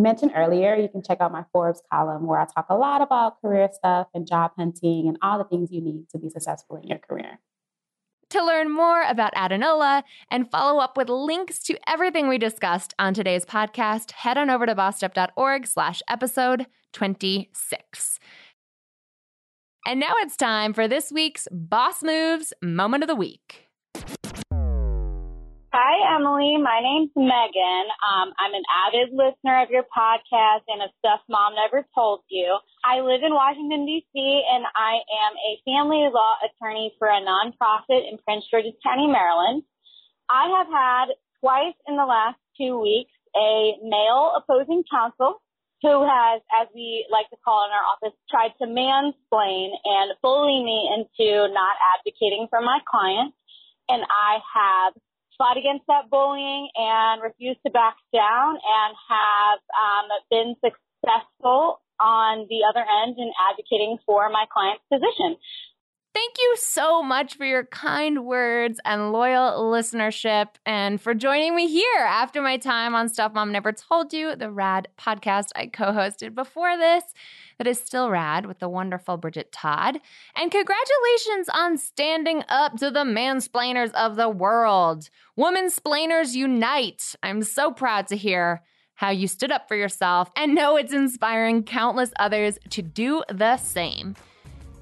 mentioned 0.00 0.32
earlier, 0.34 0.74
you 0.74 0.88
can 0.88 1.02
check 1.02 1.18
out 1.20 1.32
my 1.32 1.44
Forbes 1.52 1.82
column 1.92 2.26
where 2.26 2.40
I 2.40 2.46
talk 2.46 2.66
a 2.68 2.74
lot 2.74 3.00
about 3.00 3.40
career 3.40 3.68
stuff 3.72 4.08
and 4.14 4.26
job 4.26 4.52
hunting 4.58 5.06
and 5.06 5.16
all 5.22 5.38
the 5.38 5.44
things 5.44 5.70
you 5.70 5.80
need 5.80 6.08
to 6.10 6.18
be 6.18 6.28
successful 6.28 6.76
in 6.76 6.88
your 6.88 6.98
career. 6.98 7.38
To 8.30 8.44
learn 8.44 8.72
more 8.72 9.02
about 9.02 9.34
Adunola 9.34 10.02
and 10.30 10.50
follow 10.50 10.80
up 10.80 10.96
with 10.96 11.08
links 11.08 11.60
to 11.64 11.78
everything 11.88 12.26
we 12.26 12.38
discussed 12.38 12.94
on 12.98 13.14
today's 13.14 13.44
podcast, 13.44 14.10
head 14.12 14.36
on 14.36 14.50
over 14.50 14.66
to 14.66 14.74
bossedup.org 14.74 15.66
slash 15.66 16.02
episode 16.08 16.66
26. 16.92 18.18
And 19.86 20.00
now 20.00 20.14
it's 20.18 20.36
time 20.36 20.72
for 20.72 20.88
this 20.88 21.12
week's 21.12 21.46
Boss 21.52 22.02
Moves 22.02 22.52
Moment 22.62 23.04
of 23.04 23.08
the 23.08 23.14
Week. 23.14 23.68
Hi, 25.84 26.16
Emilie. 26.16 26.56
My 26.64 26.80
name's 26.80 27.12
Megan. 27.12 27.86
Um, 28.00 28.32
I'm 28.40 28.56
an 28.56 28.64
avid 28.72 29.12
listener 29.12 29.60
of 29.60 29.68
your 29.68 29.84
podcast 29.84 30.64
and 30.64 30.80
of 30.80 30.88
Stuff 31.04 31.20
Mom 31.28 31.52
Never 31.60 31.84
Told 31.92 32.24
You. 32.32 32.56
I 32.80 33.04
live 33.04 33.20
in 33.20 33.36
Washington, 33.36 33.84
D.C., 33.84 34.16
and 34.16 34.64
I 34.64 35.04
am 35.04 35.36
a 35.36 35.60
family 35.68 36.08
law 36.08 36.40
attorney 36.40 36.96
for 36.96 37.12
a 37.12 37.20
nonprofit 37.20 38.00
in 38.00 38.16
Prince 38.24 38.48
George's 38.48 38.72
County, 38.80 39.12
Maryland. 39.12 39.60
I 40.32 40.56
have 40.56 40.72
had 40.72 41.06
twice 41.44 41.76
in 41.84 42.00
the 42.00 42.08
last 42.08 42.40
two 42.56 42.80
weeks 42.80 43.12
a 43.36 43.76
male 43.84 44.40
opposing 44.40 44.88
counsel 44.88 45.44
who 45.84 46.00
has, 46.00 46.40
as 46.64 46.72
we 46.72 47.04
like 47.12 47.28
to 47.28 47.36
call 47.44 47.60
in 47.68 47.76
our 47.76 47.84
office, 47.84 48.16
tried 48.32 48.56
to 48.56 48.64
mansplain 48.64 49.68
and 49.84 50.16
bully 50.24 50.64
me 50.64 50.88
into 50.96 51.44
not 51.52 51.76
advocating 51.92 52.48
for 52.48 52.64
my 52.64 52.80
client. 52.88 53.36
And 53.92 54.00
I 54.00 54.40
have 54.40 54.96
fought 55.38 55.56
against 55.56 55.86
that 55.88 56.10
bullying 56.10 56.68
and 56.76 57.22
refused 57.22 57.60
to 57.66 57.70
back 57.70 57.96
down 58.12 58.56
and 58.56 58.90
have 59.08 59.60
um, 59.74 60.06
been 60.30 60.54
successful 60.62 61.80
on 62.00 62.46
the 62.48 62.66
other 62.68 62.82
end 62.82 63.16
in 63.18 63.30
advocating 63.50 63.98
for 64.06 64.28
my 64.30 64.44
client's 64.52 64.82
position. 64.90 65.36
Thank 66.14 66.38
you 66.38 66.54
so 66.56 67.02
much 67.02 67.36
for 67.36 67.44
your 67.44 67.64
kind 67.64 68.24
words 68.24 68.78
and 68.84 69.10
loyal 69.10 69.64
listenership 69.72 70.46
and 70.64 71.00
for 71.00 71.12
joining 71.12 71.56
me 71.56 71.66
here 71.66 72.02
after 72.02 72.40
my 72.40 72.56
time 72.56 72.94
on 72.94 73.08
Stuff 73.08 73.32
Mom 73.34 73.50
Never 73.50 73.72
Told 73.72 74.12
You, 74.12 74.36
the 74.36 74.48
rad 74.48 74.86
podcast 74.96 75.48
I 75.56 75.66
co 75.66 75.86
hosted 75.86 76.36
before 76.36 76.76
this 76.76 77.02
that 77.58 77.66
is 77.66 77.80
still 77.80 78.10
rad 78.10 78.46
with 78.46 78.60
the 78.60 78.68
wonderful 78.68 79.16
Bridget 79.16 79.50
Todd. 79.50 79.98
And 80.36 80.52
congratulations 80.52 81.48
on 81.52 81.78
standing 81.78 82.44
up 82.48 82.76
to 82.76 82.92
the 82.92 83.02
mansplainers 83.02 83.90
of 83.94 84.14
the 84.14 84.28
world. 84.28 85.10
Woman 85.34 85.68
splainers 85.68 86.36
unite. 86.36 87.16
I'm 87.24 87.42
so 87.42 87.72
proud 87.72 88.06
to 88.06 88.16
hear 88.16 88.62
how 88.94 89.10
you 89.10 89.26
stood 89.26 89.50
up 89.50 89.66
for 89.66 89.74
yourself 89.74 90.30
and 90.36 90.54
know 90.54 90.76
it's 90.76 90.92
inspiring 90.92 91.64
countless 91.64 92.12
others 92.20 92.56
to 92.70 92.82
do 92.82 93.24
the 93.28 93.56
same. 93.56 94.14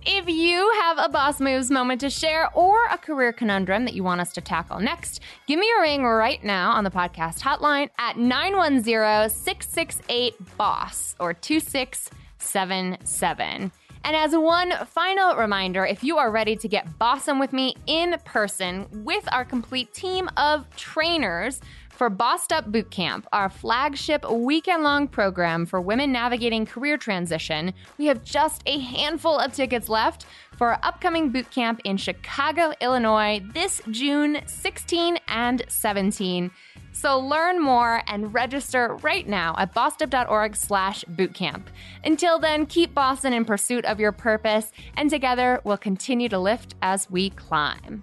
If 0.05 0.29
you 0.29 0.69
have 0.81 0.99
a 0.99 1.09
Boss 1.09 1.41
Moves 1.41 1.71
moment 1.71 2.01
to 2.01 2.11
share 2.11 2.51
or 2.55 2.87
a 2.87 2.99
career 2.99 3.33
conundrum 3.33 3.85
that 3.85 3.95
you 3.95 4.03
want 4.03 4.21
us 4.21 4.33
to 4.33 4.41
tackle 4.41 4.81
next, 4.81 5.21
give 5.47 5.61
me 5.61 5.71
a 5.79 5.81
ring 5.81 6.03
right 6.03 6.43
now 6.43 6.73
on 6.73 6.83
the 6.83 6.91
podcast 6.91 7.39
hotline 7.39 7.89
at 7.99 8.19
910 8.19 9.31
668 9.31 10.57
BOSS 10.57 11.15
or 11.21 11.33
2677. 11.33 13.71
And 14.05 14.17
as 14.17 14.35
one 14.35 14.73
final 14.87 15.37
reminder, 15.37 15.87
if 15.87 16.03
you 16.03 16.19
are 16.19 16.33
ready 16.33 16.57
to 16.57 16.67
get 16.67 16.99
bossum 16.99 17.39
with 17.39 17.53
me 17.53 17.77
in 17.87 18.17
person 18.25 18.89
with 19.05 19.33
our 19.33 19.45
complete 19.45 19.95
team 19.95 20.29
of 20.37 20.69
trainers, 20.75 21.61
for 22.03 22.11
Bossed 22.11 22.53
Up 22.53 22.73
Bootcamp, 22.73 23.27
our 23.33 23.49
flagship 23.49 24.29
weekend 24.29 24.83
long 24.83 25.07
program 25.07 25.65
for 25.65 25.81
women 25.81 26.11
navigating 26.11 26.67
career 26.67 26.97
transition, 26.97 27.73
we 27.97 28.07
have 28.07 28.25
just 28.25 28.61
a 28.67 28.81
handful 28.81 29.39
of 29.39 29.53
tickets 29.53 29.89
left 29.89 30.27
for 30.57 30.71
our 30.73 30.81
upcoming 30.83 31.33
bootcamp 31.33 31.79
in 31.85 31.97
Chicago, 31.97 32.73
Illinois 32.81 33.41
this 33.55 33.81
June 33.93 34.41
16 34.47 35.17
and 35.29 35.65
17. 35.69 36.51
So 36.91 37.21
learn 37.21 37.63
more 37.63 38.03
and 38.09 38.35
register 38.35 38.99
right 39.03 39.29
now 39.29 39.55
at 39.57 39.73
bossedup.org 39.73 40.57
slash 40.57 41.05
bootcamp. 41.05 41.67
Until 42.03 42.41
then, 42.41 42.67
keep 42.67 42.93
Boston 42.95 43.33
in 43.33 43.45
pursuit 43.45 43.85
of 43.85 44.01
your 44.01 44.11
purpose, 44.11 44.73
and 44.97 45.09
together 45.09 45.61
we'll 45.63 45.77
continue 45.77 46.29
to 46.31 46.39
lift 46.41 46.75
as 46.83 47.09
we 47.09 47.31
climb. 47.31 48.03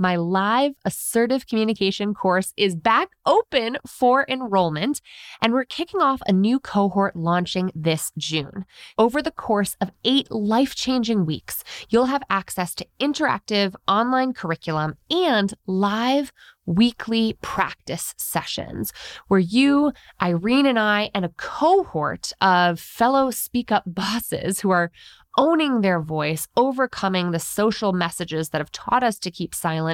my 0.00 0.16
live 0.16 0.72
assertive 0.84 1.46
communication 1.46 2.14
course, 2.14 2.52
is 2.56 2.74
back 2.74 3.10
open 3.26 3.76
for 3.86 4.24
enrollment, 4.28 5.00
and 5.42 5.52
we're 5.52 5.64
kicking 5.64 6.00
off 6.00 6.20
a 6.26 6.32
new 6.32 6.58
cohort 6.58 7.14
launching 7.14 7.70
this 7.74 8.10
June. 8.16 8.64
Over 8.98 9.22
the 9.22 9.30
course 9.30 9.76
of 9.80 9.90
eight 10.04 10.30
life 10.30 10.74
changing 10.74 11.26
weeks, 11.26 11.62
you'll 11.90 12.06
have 12.06 12.22
access 12.30 12.74
to 12.76 12.86
interactive 12.98 13.74
online 13.86 14.32
curriculum 14.32 14.96
and 15.10 15.54
live 15.66 16.32
weekly 16.66 17.36
practice 17.42 18.14
sessions 18.16 18.92
where 19.28 19.40
you, 19.40 19.92
Irene, 20.22 20.66
and 20.66 20.78
I, 20.78 21.10
and 21.14 21.24
a 21.24 21.32
cohort 21.36 22.32
of 22.40 22.78
fellow 22.78 23.30
Speak 23.30 23.72
Up 23.72 23.82
bosses 23.86 24.60
who 24.60 24.70
are 24.70 24.92
owning 25.36 25.80
their 25.80 26.00
voice, 26.00 26.48
overcoming 26.56 27.30
the 27.30 27.38
social 27.38 27.92
messages 27.92 28.50
that 28.50 28.60
have 28.60 28.72
taught 28.72 29.02
us 29.02 29.18
to 29.18 29.30
keep 29.30 29.54
silent, 29.54 29.89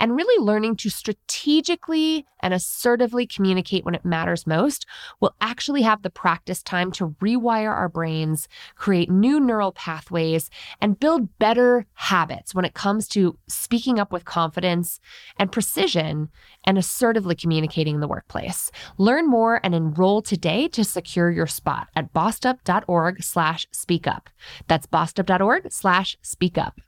and 0.00 0.16
really 0.16 0.42
learning 0.42 0.76
to 0.76 0.90
strategically 0.90 2.24
and 2.40 2.52
assertively 2.52 3.26
communicate 3.26 3.84
when 3.84 3.94
it 3.94 4.04
matters 4.04 4.46
most, 4.46 4.86
will 5.20 5.34
actually 5.40 5.82
have 5.82 6.02
the 6.02 6.10
practice 6.10 6.62
time 6.62 6.92
to 6.92 7.16
rewire 7.20 7.70
our 7.70 7.88
brains, 7.88 8.48
create 8.74 9.10
new 9.10 9.40
neural 9.40 9.72
pathways, 9.72 10.50
and 10.80 11.00
build 11.00 11.38
better 11.38 11.86
habits 11.94 12.54
when 12.54 12.64
it 12.64 12.74
comes 12.74 13.08
to 13.08 13.36
speaking 13.48 13.98
up 13.98 14.12
with 14.12 14.24
confidence 14.24 15.00
and 15.38 15.50
precision 15.52 16.28
and 16.64 16.78
assertively 16.78 17.34
communicating 17.34 17.96
in 17.96 18.00
the 18.00 18.08
workplace. 18.08 18.70
Learn 18.98 19.28
more 19.28 19.60
and 19.62 19.74
enroll 19.74 20.22
today 20.22 20.68
to 20.68 20.84
secure 20.84 21.30
your 21.30 21.46
spot 21.46 21.88
at 21.96 22.12
bossedup.org 22.12 23.22
slash 23.22 23.66
speak 23.72 24.06
up. 24.06 24.30
That's 24.68 24.86
bossedup.org 24.86 25.72
slash 25.72 26.16
speak 26.22 26.58
up. 26.58 26.80